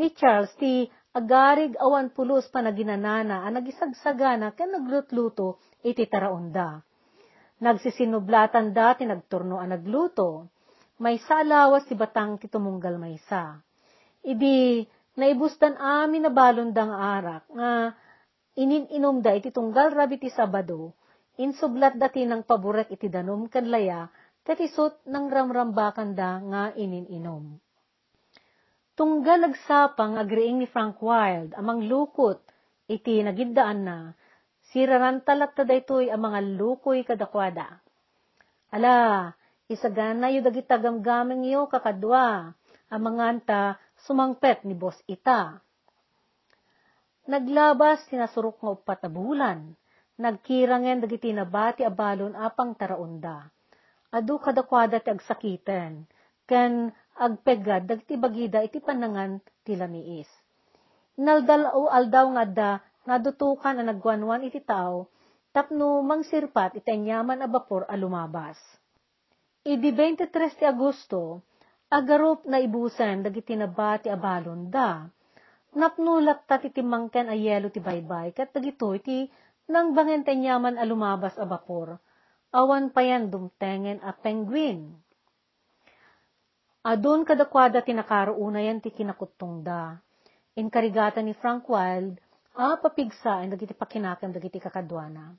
Ni 0.00 0.08
Charles 0.16 0.50
ti 0.56 0.88
agarig 1.10 1.74
awan 1.78 2.14
pulos 2.14 2.46
panaginanana 2.54 3.42
ang 3.42 3.58
nagisagsagana 3.58 4.54
ken 4.54 4.70
naglutluto 4.70 5.58
iti 5.82 6.06
taraonda. 6.06 6.78
Nagsisinublatan 7.60 8.72
dati 8.72 9.04
nagturno 9.04 9.60
ang 9.60 9.74
nagluto. 9.76 10.48
May 11.00 11.20
salawas 11.20 11.88
si 11.88 11.96
batang 11.96 12.36
kitumunggal 12.36 12.96
maysa. 13.00 13.60
Idi 14.24 14.84
naibustan 15.16 15.76
amin 15.76 16.28
na 16.28 16.32
balondang 16.32 16.92
arak 16.92 17.44
nga 17.52 17.96
ininom 18.56 19.20
da 19.24 19.32
iti 19.32 19.48
tunggal 19.52 19.92
rabi 19.92 20.20
ti 20.20 20.28
Sabado, 20.28 20.92
insublat 21.40 21.96
dati 21.96 22.24
ng 22.28 22.44
paboret 22.44 22.92
iti 22.92 23.08
danom 23.08 23.48
kanlaya, 23.48 24.08
katisot 24.44 25.04
ng 25.08 25.24
ramrambakan 25.28 26.12
da 26.12 26.36
nga 26.40 26.62
ininom. 26.76 27.56
Tunggal 29.00 29.48
agsapang 29.48 30.20
agriing 30.20 30.60
ni 30.60 30.68
Frank 30.68 31.00
Wild, 31.00 31.56
amang 31.56 31.88
lukot, 31.88 32.36
iti 32.84 33.24
nagidaan 33.24 33.80
na, 33.80 34.12
siraran 34.68 35.24
talat 35.24 35.56
ta 35.56 35.64
daytoy 35.64 36.12
ang 36.12 36.28
mga 36.28 36.60
lukoy 36.60 37.00
kadakwada. 37.00 37.80
Ala, 38.68 39.32
isagana 39.72 40.28
yu 40.28 40.44
dagiti 40.44 40.68
tagamgameng 40.68 41.48
yu 41.48 41.64
kakadwa, 41.72 42.52
amanganta 42.92 43.80
sumangpet 44.04 44.68
ni 44.68 44.76
boss 44.76 45.00
ita. 45.08 45.64
Naglabas 47.24 48.04
sinasurok 48.12 48.60
nga 48.60 48.70
upat 48.76 49.00
nagkirangen 50.20 51.00
dagiti 51.00 51.32
nabati 51.32 51.88
abalon 51.88 52.36
apang 52.36 52.76
taraunda. 52.76 53.48
Adu 54.12 54.36
kadakwada 54.44 55.00
ti 55.00 55.08
agsakiten, 55.08 56.04
ken 56.44 56.92
agpegad 57.18 57.88
dagiti 57.88 58.14
bagida 58.14 58.62
iti 58.62 58.78
panangan 58.78 59.42
ti 59.66 59.74
lamiis. 59.74 60.28
Naldal 61.20 61.68
o 61.74 61.90
aldaw 61.90 62.26
nga 62.36 62.44
da, 62.46 62.72
nadutukan 63.08 63.76
ang 63.76 63.88
nagwanwan 63.90 64.46
iti 64.46 64.62
tao, 64.62 65.10
tapno 65.50 66.00
mangsirpat 66.06 66.78
iti 66.78 66.90
anyaman 66.94 67.42
a 67.42 67.48
bapor 67.50 67.84
a 67.90 67.94
lumabas. 67.98 68.56
Idi 69.66 69.92
23 69.92 70.30
ti 70.56 70.64
Agosto, 70.64 71.44
agarup 71.90 72.46
na 72.46 72.62
ibusen 72.62 73.26
dagiti 73.26 73.52
nabati 73.58 74.08
abalon 74.08 74.70
da, 74.70 75.04
napnulat 75.76 76.46
ta 76.48 76.56
ti 76.56 76.70
timangken 76.70 77.28
a 77.28 77.36
yelo 77.36 77.68
ti 77.68 77.82
baybay, 77.82 78.32
kat 78.32 78.54
dagito 78.54 78.94
iti 78.96 79.28
nang 79.70 79.92
bangen 79.94 80.24
tanyaman 80.24 80.80
a 80.80 80.84
lumabas 80.88 81.36
a 81.36 81.46
bapor, 81.46 81.98
awan 82.50 82.90
pa 82.90 83.04
yan 83.04 83.30
dumtengen 83.30 84.02
a 84.02 84.10
penguin. 84.16 84.98
Adun 86.80 87.28
kadakwada 87.28 87.84
tinakaruuna 87.84 88.64
yan 88.64 88.80
ti 88.80 88.88
kinakutong 88.88 89.60
da. 89.60 90.00
Inkarigata 90.56 91.20
ni 91.20 91.36
Frank 91.36 91.68
Wild, 91.68 92.16
a 92.56 92.80
papigsa 92.80 93.44
ang 93.44 93.52
dagiti 93.52 93.76
pakinakam 93.76 94.32
dagiti 94.32 94.56
kakadwana. 94.56 95.36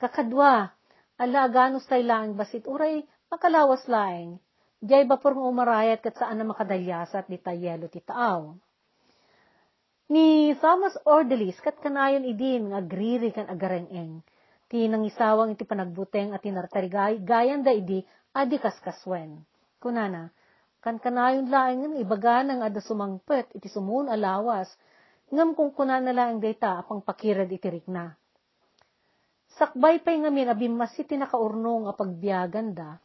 Kakadwa, 0.00 0.72
ala 1.20 1.38
aganos 1.44 1.84
tay 1.84 2.00
lang 2.00 2.40
basit 2.40 2.64
uray 2.64 3.04
makalawas 3.28 3.84
laeng. 3.84 4.40
Diyay 4.80 5.04
bapor 5.04 5.36
nga 5.36 5.44
umarayat 5.44 6.00
kat 6.00 6.16
saan 6.16 6.40
na 6.40 6.48
makadalyasat 6.48 7.28
di 7.28 7.36
tayelo 7.36 7.86
ti 7.92 8.00
taaw. 8.00 8.56
Ni 10.08 10.56
Thomas 10.56 10.96
Ordelis 11.04 11.60
kat 11.60 11.78
kanayon 11.84 12.24
idin 12.24 12.72
nga 12.72 12.80
agriri 12.80 13.28
kan 13.28 13.44
agarengeng. 13.46 14.24
Ti 14.72 14.88
nangisawang 14.88 15.52
iti 15.52 15.68
panagbuteng 15.68 16.32
at 16.32 16.40
tinartarigay 16.40 17.20
gayan 17.22 17.60
da 17.60 17.76
idi 17.76 18.02
adi 18.32 18.56
kaskaswen. 18.56 19.44
Kunana, 19.78 20.32
kan 20.82 20.98
kanayon 20.98 21.46
laeng 21.46 21.94
nga 21.94 21.98
ibaga 22.02 22.42
ng 22.42 22.66
ada 22.66 22.82
sumangpet 22.82 23.54
iti 23.54 23.70
sumun 23.70 24.10
alawas, 24.10 24.66
ngam 25.30 25.54
kung 25.54 25.70
kunan 25.70 26.02
na 26.02 26.10
laeng 26.10 26.42
data 26.42 26.82
apang 26.82 26.98
pakirad 26.98 27.46
iti 27.46 27.70
rikna. 27.70 28.18
Sakbay 29.54 30.02
pa'y 30.02 30.26
ngamin 30.26 30.50
abimmas 30.50 30.90
iti 30.98 31.14
nakaurnong 31.14 31.86
a 31.86 31.94
pagbiyagan 31.94 32.74
da, 32.74 32.98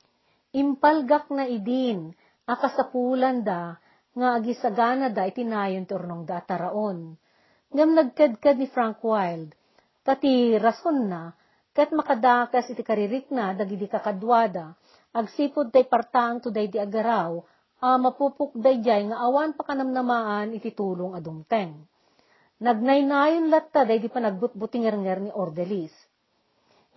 impalgak 0.57 1.29
na 1.29 1.45
idin, 1.45 2.09
akasapulan 2.49 3.45
da, 3.45 3.77
nga 4.17 4.27
agisagana 4.41 5.13
da 5.13 5.29
itinayon 5.29 5.85
ti 5.85 5.93
urnong 5.93 6.25
da 6.25 6.41
taraon. 6.41 7.13
Ngam 7.69 7.89
nagkadkad 7.93 8.57
ni 8.57 8.65
Frank 8.73 9.05
Wild, 9.05 9.53
tati 10.01 10.57
rason 10.57 11.05
na, 11.05 11.29
kat 11.77 11.93
makadakas 11.93 12.73
iti 12.73 12.81
karirik 12.81 13.29
na 13.29 13.53
dagidi 13.53 13.85
kakadwada, 13.85 14.73
agsipod 15.13 15.69
tay 15.69 15.85
partang 15.85 16.41
to 16.41 16.49
day 16.49 16.65
di 16.65 16.81
agaraw, 16.81 17.37
uh, 17.81 17.97
mapupukday 18.01 18.81
jay 18.81 19.05
nga 19.05 19.17
awan 19.21 19.53
pa 19.53 19.63
kanamnamaan 19.67 20.53
iti 20.53 20.73
tulong 20.73 21.13
adumteng. 21.13 21.85
Nagnaynayon 22.57 23.53
latta 23.53 23.85
day 23.85 24.01
di 24.01 24.09
pa 24.09 24.17
nagbutbutingernger 24.17 25.17
ni 25.21 25.31
Ordelis. 25.33 25.93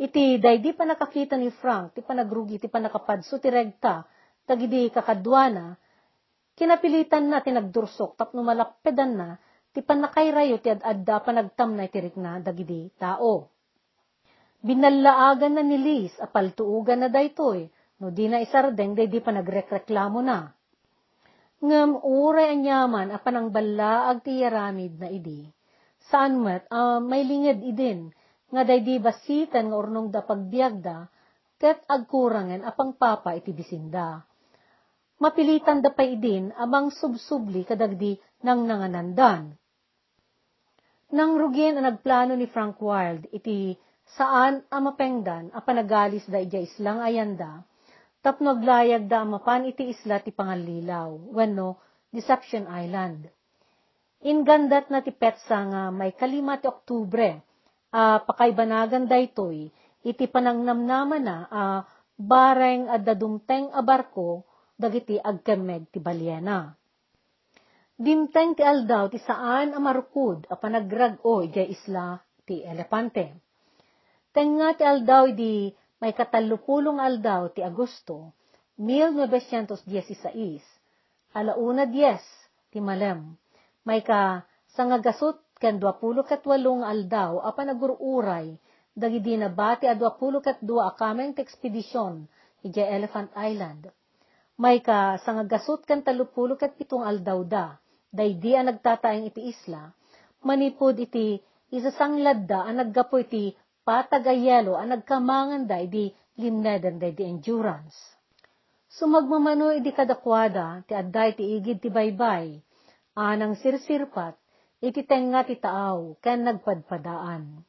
Iti 0.00 0.40
day 0.40 0.56
di 0.64 0.72
pa 0.72 0.88
nakakita 0.88 1.36
ni 1.36 1.52
Frank, 1.52 1.92
ti 1.92 2.00
pa 2.00 2.16
nagrugi, 2.16 2.56
ti 2.56 2.72
pa 2.72 2.80
nakapadso 2.80 3.36
ti 3.36 3.52
regta, 3.52 4.00
tagidi 4.48 4.88
kakadwana, 4.88 5.76
kinapilitan 6.56 7.28
na 7.28 7.44
ti 7.44 7.52
nagdursok, 7.52 8.16
tapno 8.16 8.40
malakpedan 8.40 9.12
na, 9.12 9.36
ti 9.76 9.84
pa 9.84 9.92
nakayrayo 9.92 10.56
ti 10.64 10.72
ad-adda 10.72 11.20
pa 11.20 11.30
nagtam 11.36 11.76
na 11.76 11.84
itirik 11.84 12.16
na 12.16 12.40
dagidi 12.40 12.88
tao. 12.96 13.52
Binalaagan 14.64 15.60
na 15.60 15.62
ni 15.64 15.76
Liz, 15.76 16.16
apaltuugan 16.16 17.04
na 17.04 17.12
daytoy, 17.12 17.68
no 18.00 18.08
di 18.08 18.24
na 18.32 18.40
isardeng 18.40 18.96
day 18.96 19.12
di 19.12 19.20
pa 19.20 19.36
nagreklamo 19.36 20.24
na. 20.24 20.48
Ngam 21.60 22.00
uray 22.00 22.56
anyaman 22.56 23.12
a 23.12 23.20
panang 23.20 23.52
balaag 23.52 24.24
ti 24.24 24.40
yaramid 24.40 24.96
na 24.96 25.12
idi. 25.12 25.44
Saan 26.08 26.40
met, 26.40 26.64
uh, 26.72 26.98
may 27.04 27.20
lingid 27.20 27.60
idin, 27.60 28.08
nga 28.48 28.64
day 28.64 28.80
di 28.80 28.96
basitan 28.96 29.68
nga 29.68 29.76
urnong 29.76 30.08
da 30.08 30.24
pagbiagda, 30.24 31.06
ket 31.60 31.84
agkurangen 31.84 32.64
apang 32.64 32.96
papa 32.96 33.36
iti 33.36 33.52
bisinda. 33.52 34.24
Mapilitan 35.20 35.84
da 35.84 35.92
pa 35.92 36.00
idin 36.00 36.48
amang 36.56 36.88
subsubli 36.88 37.68
kadagdi 37.68 38.16
nang 38.40 38.64
nanganandan. 38.64 39.52
Nang 41.12 41.36
rugin 41.36 41.76
ang 41.76 41.84
nagplano 41.92 42.32
ni 42.40 42.48
Frank 42.48 42.80
Wild 42.80 43.28
iti 43.36 43.76
saan 44.16 44.64
amapengdan 44.72 45.52
a 45.52 45.60
panagalis 45.60 46.24
da 46.24 46.40
ija 46.40 46.56
islang 46.56 47.04
ayanda, 47.04 47.68
tapno 48.20 48.56
aglayag 48.56 49.08
da 49.08 49.24
amapan 49.24 49.68
iti 49.68 49.88
isla 49.88 50.20
ti 50.20 50.32
pangallilaw, 50.32 51.32
wenno 51.32 51.80
Deception 52.12 52.68
Island. 52.68 53.28
Ingandat 54.20 54.92
na 54.92 55.00
ti 55.00 55.16
petsa 55.16 55.64
nga 55.64 55.82
may 55.88 56.12
kalima 56.12 56.60
ti 56.60 56.68
Oktubre, 56.68 57.40
uh, 57.96 58.20
pakaybanagan 58.20 59.08
daytoy, 59.08 59.72
iti 60.04 60.24
panangnamnaman 60.28 61.22
na 61.24 61.36
uh, 61.48 61.80
bareng 62.20 62.92
at 62.92 63.00
dadumteng 63.00 63.72
a 63.72 63.80
barko, 63.80 64.44
dagiti 64.76 65.16
agkemeg 65.16 65.88
ti 65.88 66.00
balyena. 66.00 66.76
Dimteng 68.00 68.56
ti 68.56 68.64
aldaw 68.64 69.12
ti 69.12 69.20
saan 69.20 69.76
a 69.76 69.80
marukod 69.80 70.48
a 70.48 70.56
panagrag-o 70.56 71.44
ijay 71.44 71.68
isla 71.68 72.16
ti 72.48 72.64
elepante. 72.64 73.36
Tenga 74.32 74.72
ti 74.72 74.84
aldaw 74.88 75.28
di 75.36 75.68
may 76.00 76.16
katalupulong 76.16 76.96
aldaw 76.96 77.52
ti 77.52 77.60
Agosto, 77.60 78.32
1916, 78.80 79.76
alauna 81.36 81.84
10, 81.84 82.72
ti 82.72 82.80
Malem, 82.80 83.36
may 83.84 84.00
ka 84.00 84.48
sangagasot 84.72 85.36
ken 85.60 85.76
28 85.76 86.40
aldaw 86.80 87.44
a 87.44 87.52
panagururay, 87.52 88.56
dagidi 88.96 89.36
na 89.36 89.52
bati 89.52 89.84
a 89.84 89.92
22 89.92 90.64
a 90.80 90.90
kameng 90.96 91.36
ti 91.36 91.44
ekspedisyon, 91.44 92.24
iti 92.64 92.80
Elephant 92.80 93.28
Island. 93.36 93.92
May 94.56 94.80
ka 94.80 95.20
sangagasot 95.20 95.84
ken 95.84 96.00
37 96.00 96.96
aldaw 97.04 97.44
da, 97.44 97.76
daydi 98.08 98.56
a 98.56 98.64
nagtataeng 98.64 99.28
iti 99.28 99.52
isla, 99.52 99.92
manipod 100.40 100.96
iti 100.96 101.36
isasanglad 101.68 102.48
da 102.48 102.64
a 102.64 102.72
naggapo 102.72 103.20
iti 103.20 103.52
patagayelo 103.90 104.78
a 104.78 104.86
nagkamangan 104.86 105.66
da 105.66 105.82
idi 105.82 106.14
limneden 106.38 107.02
da 107.02 107.10
idi 107.10 107.26
endurance. 107.26 107.98
Sumagmamano 108.86 109.74
idi 109.74 109.90
kadakwada, 109.90 110.86
ti 110.86 110.94
adday 110.94 111.34
ti 111.34 111.58
igid 111.58 111.82
ti 111.82 111.90
baybay, 111.90 112.54
anang 113.18 113.58
sirsirpat, 113.58 114.38
iti 114.78 115.02
tenga 115.02 115.42
ti 115.42 115.58
taaw, 115.58 116.14
ken 116.22 116.46
nagpadpadaan. 116.46 117.66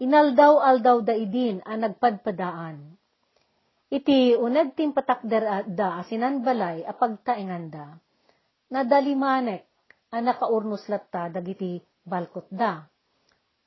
Inaldaw-aldaw 0.00 1.04
da 1.04 1.16
idin 1.16 1.64
a 1.64 1.76
nagpadpadaan. 1.76 2.76
Iti 3.88 4.36
unag 4.36 4.76
tim 4.76 4.92
patakder 4.92 5.64
da 5.72 6.00
asinan 6.00 6.44
balay 6.44 6.84
a 6.84 6.92
pagtaingan 6.92 7.64
da. 7.72 7.86
Nadalimanek 8.72 9.64
a 10.12 10.20
nakaurnos 10.20 10.84
latta 10.88 11.32
dagiti 11.32 11.80
balkot 12.04 12.48
da. 12.52 12.84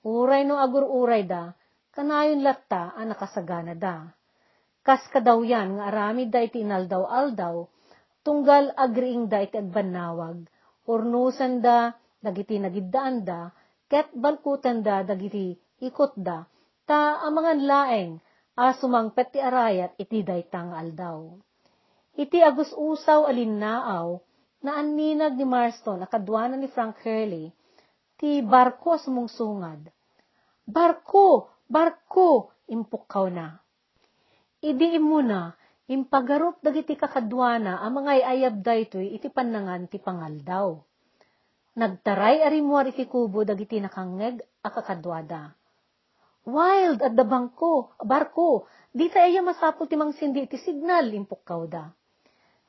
Uray 0.03 0.43
no 0.43 0.59
agur-uray 0.59 1.23
da, 1.23 1.55
kanayon 1.93 2.41
latta 2.41 2.97
a 2.97 3.01
nakasagana 3.05 3.77
da. 3.77 4.09
Kas 4.81 5.05
kadaw 5.13 5.45
yan 5.45 5.77
nga 5.77 5.93
aramid 5.93 6.33
da 6.33 6.41
iti 6.43 6.65
inaldaw-aldaw, 6.65 7.69
tunggal 8.25 8.73
agriing 8.75 9.29
da 9.29 9.45
iti 9.45 9.55
agbanawag, 9.61 10.43
urnusan 10.89 11.61
da, 11.61 11.93
dagiti 12.19 12.59
nagiddaan 12.59 13.23
da, 13.23 13.53
ket 13.87 14.09
balkutan 14.11 14.81
da, 14.83 15.05
dagiti 15.05 15.55
ikot 15.79 16.17
da, 16.17 16.43
ta 16.83 17.23
amangan 17.23 17.61
laeng, 17.63 18.11
a 18.57 18.73
sumangpet 18.73 19.37
ti 19.37 19.39
arayat 19.39 19.95
iti 20.01 20.25
daytang 20.25 20.73
aldaw. 20.73 21.31
Iti 22.17 22.41
agus 22.41 22.73
usaw 22.75 23.25
alinnaaw, 23.29 24.19
na 24.63 24.79
aninag 24.81 25.35
ni 25.35 25.45
Marston, 25.45 26.01
akadwana 26.03 26.57
ni 26.59 26.67
Frank 26.71 26.99
Hurley, 27.05 27.51
ti 28.17 28.41
barko 28.41 28.99
sumungsungad. 28.99 29.91
Barko! 30.63 31.52
Barko! 31.73 32.53
Impukaw 32.69 33.33
na. 33.33 33.57
Idi 34.61 34.93
imuna, 34.93 35.57
impagarup 35.89 36.61
dagiti 36.61 36.93
kakadwana 36.93 37.81
ang 37.81 37.97
mga 37.97 38.11
ayab 38.29 38.55
daytoy 38.61 39.17
iti 39.17 39.33
panangan 39.33 39.89
ti 39.89 39.97
pangaldaw. 39.97 40.77
Nagtaray 41.73 42.45
arimuar 42.45 42.93
iti 42.93 43.09
kubo 43.09 43.41
dagiti 43.41 43.81
nakangeg 43.81 44.45
akakadwada. 44.61 45.57
Wild 46.45 47.01
at 47.01 47.17
the 47.17 47.25
bangko, 47.25 47.97
barko, 48.05 48.69
Di 48.93 49.09
ta 49.09 49.25
iya 49.25 49.41
masapul 49.41 49.89
ti 49.89 49.97
sindi 50.13 50.45
iti 50.45 50.61
signal 50.61 51.09
impukkaw 51.09 51.65
da. 51.65 51.89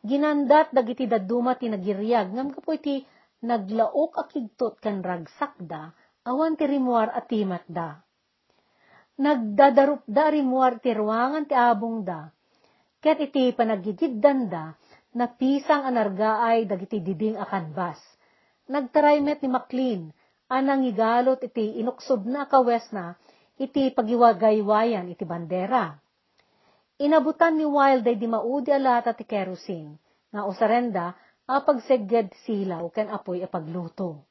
Ginandat 0.01 0.73
dagiti 0.73 1.05
daduma 1.05 1.53
ti 1.61 1.69
nagiriag 1.69 2.33
ngam 2.33 2.57
kapo 2.57 2.73
iti 2.73 3.05
naglaok 3.45 4.17
akigtot 4.17 4.81
kan 4.81 5.05
ragsak 5.05 5.61
da 5.61 5.93
awan 6.25 6.57
ti 6.57 6.64
rimuar 6.64 7.12
at 7.12 7.29
timat 7.29 7.69
da. 7.69 8.04
Nagdadarup 9.14 10.03
da 10.11 10.27
rimuar 10.27 10.83
ti 10.83 10.90
ruangan 10.90 11.46
ti 11.46 11.55
abong 11.55 12.03
da. 12.03 12.27
Ket 12.98 13.22
iti 13.22 13.55
panagigiddan 13.55 14.50
da, 14.50 14.74
na 15.14 15.31
pisang 15.31 15.87
anargaay 15.87 16.66
dagiti 16.66 16.98
diding 16.98 17.38
akan 17.38 17.70
bas. 17.70 18.00
Nagtaraymet 18.66 19.38
ni 19.44 19.48
McLean, 19.53 20.03
anang 20.50 20.83
igalot 20.83 21.38
iti 21.46 21.79
inuksob 21.79 22.27
na 22.27 22.50
kawes 22.50 22.90
na, 22.90 23.14
iti 23.55 23.94
pagiwagaywayan 23.94 25.07
iti 25.07 25.22
bandera. 25.22 25.94
Inabutan 26.98 27.55
ni 27.55 27.66
Wild 27.66 28.07
ay 28.07 28.18
di 28.18 28.27
maudi 28.27 28.74
alata 28.74 29.14
ti 29.14 29.22
kerosene, 29.22 29.94
nga 30.35 30.42
usarenda, 30.46 31.14
apag 31.46 31.87
segged 31.87 32.35
silaw 32.42 32.88
ken 32.90 33.12
apoy 33.12 33.46
apagluto. 33.46 34.27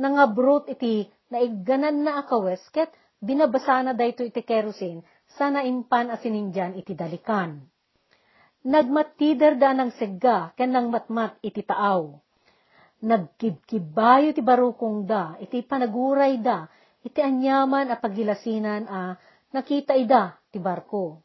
Nangabrot 0.00 0.70
iti 0.70 1.04
naigganan 1.28 2.06
na 2.06 2.22
akawes 2.24 2.62
ket 2.72 2.88
binabasa 3.18 3.82
na 3.82 3.92
dayto 3.94 4.22
iti 4.22 4.42
kerosene 4.46 5.02
sa 5.34 5.50
naimpan 5.50 6.14
asininjan 6.14 6.78
iti 6.78 6.94
dalikan. 6.94 7.60
Nagmatider 8.68 9.54
da 9.54 9.70
ng 9.74 9.94
segga 9.94 10.50
ken 10.58 10.74
nang 10.74 10.90
matmat 10.90 11.38
iti 11.42 11.62
taaw. 11.62 12.14
Nagkibkibayo 12.98 14.34
ti 14.34 14.42
barukong 14.42 15.06
da, 15.06 15.38
iti 15.38 15.62
panaguray 15.62 16.42
da, 16.42 16.66
iti 17.06 17.22
anyaman 17.22 17.94
a 17.94 17.96
pagilasinan 18.02 18.90
a 18.90 19.14
nakita 19.54 19.94
ida 19.94 20.34
ti 20.50 20.58
barko. 20.58 21.22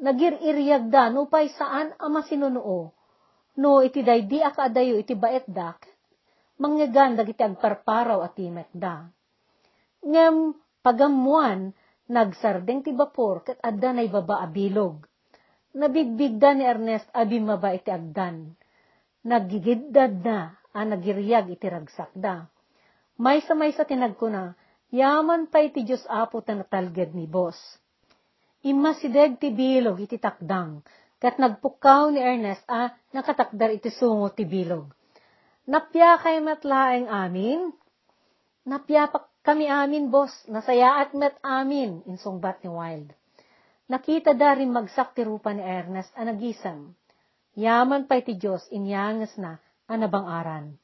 Nagiriryag 0.00 0.88
da, 0.88 1.12
no 1.12 1.28
pay 1.28 1.52
saan 1.52 1.92
a 1.96 2.08
masinunuo, 2.08 2.92
no 3.60 3.70
iti 3.84 4.00
daydi 4.00 4.40
akadayo 4.40 4.96
iti 4.96 5.12
baet 5.12 5.44
dak, 5.48 5.84
mangyagan 6.60 7.16
dagiti 7.16 7.44
agparparaw 7.44 8.24
at 8.24 8.32
timet 8.36 8.68
da. 8.72 9.04
Ngem 10.04 10.56
pagamuan, 10.86 11.74
nagsardeng 12.06 12.86
ti 12.86 12.94
bapor 12.94 13.42
kat 13.42 13.58
adda 13.58 13.90
na 13.90 14.06
ibaba 14.06 14.38
abilog. 14.38 15.02
Nabigbigda 15.74 16.54
ni 16.54 16.62
Ernest 16.62 17.10
abi 17.10 17.42
maba 17.42 17.74
iti 17.74 17.90
agdan. 17.90 18.54
Nagigiddad 19.26 20.22
na, 20.22 20.54
a 20.70 20.80
nagiryag 20.86 21.50
iti 21.50 21.66
ragsak 21.66 22.14
da. 22.14 22.46
May 23.18 23.42
sa 23.42 23.58
may 23.58 23.74
sa 23.74 23.82
tinagkuna, 23.82 24.54
yaman 24.94 25.50
pa 25.50 25.66
iti 25.66 25.82
Diyos 25.82 26.06
apo 26.06 26.38
ta 26.46 26.54
natalged 26.54 27.18
ni 27.18 27.26
boss. 27.26 27.58
Imasideg 28.62 29.42
ti 29.42 29.50
bilog 29.50 29.98
iti 29.98 30.22
takdang, 30.22 30.86
kat 31.18 31.42
nagpukaw 31.42 32.14
ni 32.14 32.22
Ernest 32.22 32.62
a 32.70 32.94
nakatakdar 33.10 33.74
iti 33.74 33.90
sungo 33.90 34.30
ti 34.30 34.46
bilog. 34.46 34.86
Napya 35.66 36.22
kay 36.22 36.38
matlaeng 36.38 37.10
amin? 37.10 37.74
Napya 38.62 39.10
pa 39.10 39.26
kami 39.46 39.70
amin, 39.70 40.10
boss. 40.10 40.34
Nasaya 40.50 41.06
at 41.06 41.14
met 41.14 41.38
amin, 41.46 42.02
insungbat 42.10 42.66
ni 42.66 42.70
Wild. 42.74 43.14
Nakita 43.86 44.34
da 44.34 44.58
rin 44.58 44.74
magsak 44.74 45.14
ti 45.14 45.22
rupa 45.22 45.54
ni 45.54 45.62
Ernest 45.62 46.10
a 46.18 46.26
nagisam. 46.26 46.90
Yaman 47.54 48.10
pa 48.10 48.18
iti 48.18 48.34
Diyos, 48.34 48.66
inyangas 48.74 49.38
na, 49.38 49.62
anabang 49.86 50.26
aran. 50.26 50.74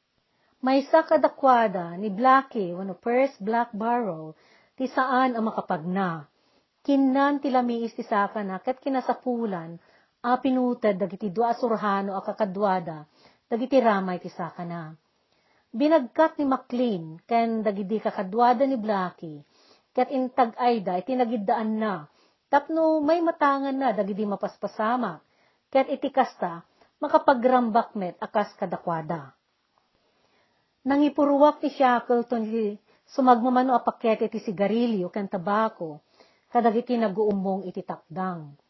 May 0.62 0.86
sa 0.86 1.02
kadakwada 1.02 1.98
ni 1.98 2.14
Blackie, 2.14 2.70
wano 2.70 2.94
first 3.02 3.42
Black 3.42 3.74
Barrel, 3.74 4.38
ti 4.78 4.86
saan 4.86 5.34
ang 5.34 5.50
makapagna. 5.50 6.30
Kinan 6.86 7.42
ti 7.42 7.50
lamiis 7.50 7.98
ti 7.98 8.06
saka 8.06 8.46
na, 8.46 8.62
kat 8.62 8.78
kinasapulan, 8.78 9.74
a 10.22 10.38
pinutad 10.38 10.94
dagiti 10.94 11.34
dua 11.34 11.50
surhano 11.58 12.14
a 12.14 12.22
kakadwada, 12.22 13.02
dagiti 13.50 13.82
ramay 13.82 14.22
ti 14.22 14.30
saka 14.30 14.62
na. 14.62 14.94
Binagkat 15.72 16.36
ni 16.36 16.44
McLean, 16.44 17.16
ken 17.24 17.64
dagiti 17.64 17.96
kakadwada 17.96 18.68
ni 18.68 18.76
Blackie, 18.76 19.40
kat 19.96 20.12
intag 20.12 20.52
ayda, 20.60 21.00
iti 21.00 21.16
nagiddaan 21.16 21.80
na, 21.80 22.04
tapno 22.52 23.00
may 23.00 23.24
matangan 23.24 23.72
na 23.72 23.96
dagiti 23.96 24.28
mapaspasama, 24.28 25.24
ket 25.72 25.88
iti 25.88 26.12
kasta, 26.12 26.60
makapagrambak 27.00 27.96
met 27.96 28.20
akas 28.20 28.52
kadakwada. 28.60 29.32
Nangipuruwak 30.84 31.64
ti 31.64 31.72
Shackleton 31.72 32.42
ti 32.52 32.76
sumagmamano 33.08 33.72
a 33.72 33.80
pakete 33.80 34.28
ti 34.28 34.44
sigarilyo 34.44 35.08
ken 35.08 35.24
tabako, 35.24 36.04
kadagiti 36.52 37.00
naguumbong 37.00 37.64
iti 37.64 37.80
takdang 37.80 38.60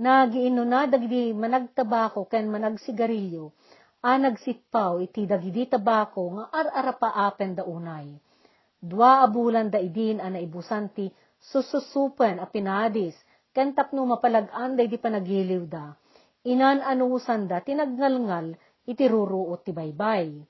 Nagiino 0.00 0.64
na 0.64 0.88
dagidi 0.88 1.36
managtabako 1.36 2.24
ken 2.24 2.48
managsigarilyo, 2.48 3.52
a 4.00 4.16
nagsitpaw 4.16 5.04
iti 5.04 5.28
dagidi 5.28 5.68
tabako 5.68 6.22
nga 6.40 6.44
ar-arapa 6.56 7.12
apen 7.28 7.52
da 7.52 7.68
unay. 7.68 8.16
Dua 8.80 9.20
abulan 9.20 9.68
da 9.68 9.76
idin 9.76 10.24
a 10.24 10.32
naibusan 10.32 10.88
ti 10.96 11.12
sususupen 11.36 12.40
a 12.40 12.48
pinadis, 12.48 13.12
ken 13.52 13.76
tapno 13.76 14.08
mapalagan 14.08 14.72
da 14.72 14.88
di 14.88 14.96
panagiliw 14.96 15.64
da. 15.68 15.92
Inan 16.48 16.80
anuusan 16.80 17.44
da 17.44 17.60
tinagngalngal 17.60 18.56
iti 18.88 19.04
ruruot 19.04 19.68
ti 19.68 19.76
baybay. 19.76 20.40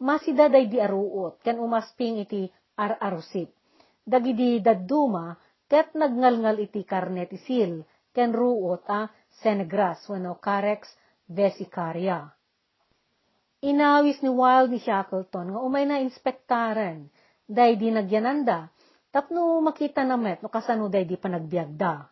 Masida 0.00 0.48
day 0.48 0.70
di 0.72 0.80
aruot, 0.80 1.44
ken 1.44 1.60
umasping 1.60 2.24
iti 2.24 2.48
ar-arusip. 2.80 3.52
Dagidi 4.08 4.64
dadduma, 4.64 5.36
ket 5.68 5.92
nagngalngal 5.92 6.56
iti 6.64 6.88
karnet 6.88 7.28
isil, 7.36 7.84
ken 8.16 8.32
ruot 8.32 8.88
a 8.88 9.12
senegras 9.44 10.08
wano 10.08 10.40
carex 10.40 10.88
vesicaria. 11.28 12.37
Inawis 13.58 14.22
ni 14.22 14.30
Wild 14.30 14.70
ni 14.70 14.78
Shackleton 14.78 15.50
nga 15.50 15.60
umay 15.66 15.82
na 15.82 15.98
inspektaren, 15.98 17.10
day 17.42 17.74
di 17.74 17.90
nagyananda, 17.90 18.70
tapno 19.10 19.58
makita 19.58 20.06
na 20.06 20.14
met 20.14 20.38
no 20.38 20.46
kasano 20.46 20.86
day 20.86 21.02
di 21.02 21.18
panagbiagda. 21.18 22.06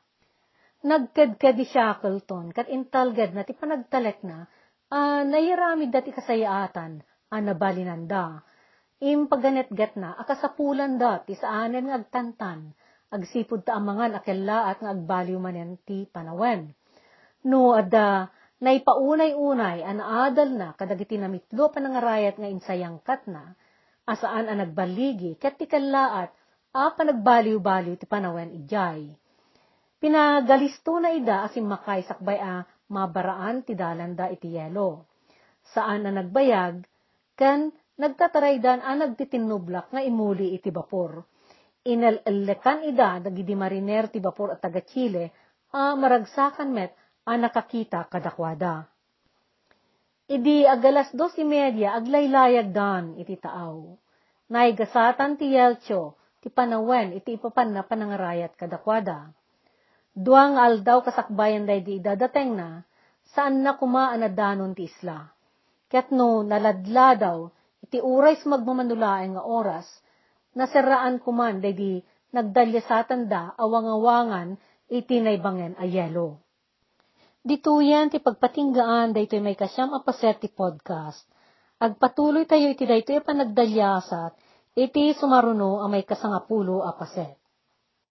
Nagkedked 0.82 1.54
di 1.54 1.62
Shackleton, 1.62 2.50
kat 2.50 2.66
intalged 2.66 3.30
na 3.30 3.46
ti 3.46 3.54
panagtalek 3.54 4.26
na, 4.26 4.42
uh, 4.90 5.22
nayiramid 5.22 5.94
dati 5.94 6.10
kasayaatan, 6.10 6.98
a 7.30 7.36
nabalinanda. 7.38 8.42
Impaganet-get 8.98 9.94
na, 9.94 10.18
akasapulan 10.18 10.98
dati 10.98 11.38
sa 11.38 11.62
anen 11.62 11.86
nga 11.86 12.02
agtantan, 12.02 12.74
agsipod 13.14 13.62
ta 13.62 13.78
amangan 13.78 14.18
akella 14.18 14.66
at 14.66 14.82
nga 14.82 14.90
agbaliw 14.90 15.38
manen 15.38 15.78
ti 15.86 16.10
panawen. 16.10 16.74
No, 17.46 17.70
adda, 17.78 18.34
naipaunay-unay, 18.62 19.84
an 19.84 19.98
adal 20.00 20.50
na, 20.56 20.72
kadagiti 20.72 21.20
namitlo 21.20 21.68
pa 21.68 21.78
nangarayat 21.80 22.40
nga 22.40 22.48
insayangkat 22.48 23.28
na, 23.28 23.56
asaan 24.08 24.48
ang 24.48 24.60
nagbaligi, 24.62 25.36
ket 25.36 25.60
ti 25.60 25.66
a 26.76 26.82
panagbaliw-baliw 26.92 27.96
ti 27.96 28.04
panawen 28.04 28.52
ijay. 28.52 29.08
Pinagalisto 29.96 31.00
na 31.00 31.16
ida 31.16 31.48
asim 31.48 31.64
makay 31.64 32.04
sakbay 32.04 32.36
a 32.36 32.60
mabaraan 32.92 33.64
ti 33.64 33.72
dalanda 33.72 34.28
iti 34.28 34.52
yelo. 34.52 35.08
Saan 35.72 36.04
na 36.04 36.12
nagbayag, 36.12 36.84
kan 37.32 37.72
nagtataraydan 37.96 38.84
a 38.84 38.92
nagtitinnublak 38.92 39.88
nga 39.88 40.04
imuli 40.04 40.52
iti 40.52 40.68
bapor 40.68 41.24
inalelekan 41.86 42.82
ida 42.82 43.22
dagidi 43.22 43.54
mariner 43.54 44.10
ti 44.10 44.18
bapor 44.18 44.58
at 44.58 44.60
taga 44.60 44.82
Chile 44.82 45.30
a 45.70 45.94
maragsakan 45.94 46.74
met 46.74 46.92
a 47.26 47.34
nakakita 47.34 48.06
kadakwada. 48.06 48.86
Idi 50.30 50.62
agalas 50.62 51.10
dos 51.10 51.34
imedya 51.34 51.98
aglaylayag 51.98 52.70
dan 52.70 53.18
iti 53.18 53.34
taaw. 53.34 53.98
Naigasatan 54.46 55.34
ti 55.34 55.54
Yelcho 55.54 56.14
ti 56.38 56.50
panawen 56.50 57.18
iti 57.18 57.34
ipapan 57.34 57.74
na 57.74 57.82
panangarayat 57.82 58.54
kadakwada. 58.54 59.34
Duang 60.14 60.54
aldaw 60.54 61.02
kasakbayan 61.02 61.66
day 61.66 61.82
di 61.82 61.98
idadateng 61.98 62.54
na 62.54 62.86
saan 63.34 63.66
na 63.66 63.74
kumaan 63.74 64.22
na 64.22 64.30
danon 64.30 64.74
ti 64.74 64.86
isla. 64.86 65.26
Ket 65.90 66.14
no 66.14 66.46
naladla 66.46 67.18
daw 67.18 67.38
iti 67.82 67.98
uray 67.98 68.38
magmamanulaeng 68.46 69.34
nga 69.34 69.42
oras 69.42 69.86
nasiraan 70.54 71.18
kuman 71.20 71.58
di 71.58 72.02
nagdalya 72.32 72.82
sa 72.86 73.02
tanda 73.02 73.54
awang-awangan 73.58 74.58
iti 74.90 75.20
naibangin 75.20 75.74
a 75.78 75.84
yelo. 75.84 76.45
Dituyan 77.46 78.10
ti 78.10 78.18
pagpatinggaan 78.18 79.14
daytoy 79.14 79.38
may 79.38 79.54
kasyam 79.54 79.94
apaset 79.94 80.42
ti 80.42 80.50
podcast. 80.50 81.30
Agpatuloy 81.78 82.42
tayo 82.42 82.74
iti 82.74 82.82
daytoy 82.82 83.22
panagdalyasat 83.22 84.34
iti 84.74 85.14
sumaruno 85.14 85.78
ang 85.78 85.94
may 85.94 86.02
kasangapulo 86.02 86.82
apaset. 86.82 87.45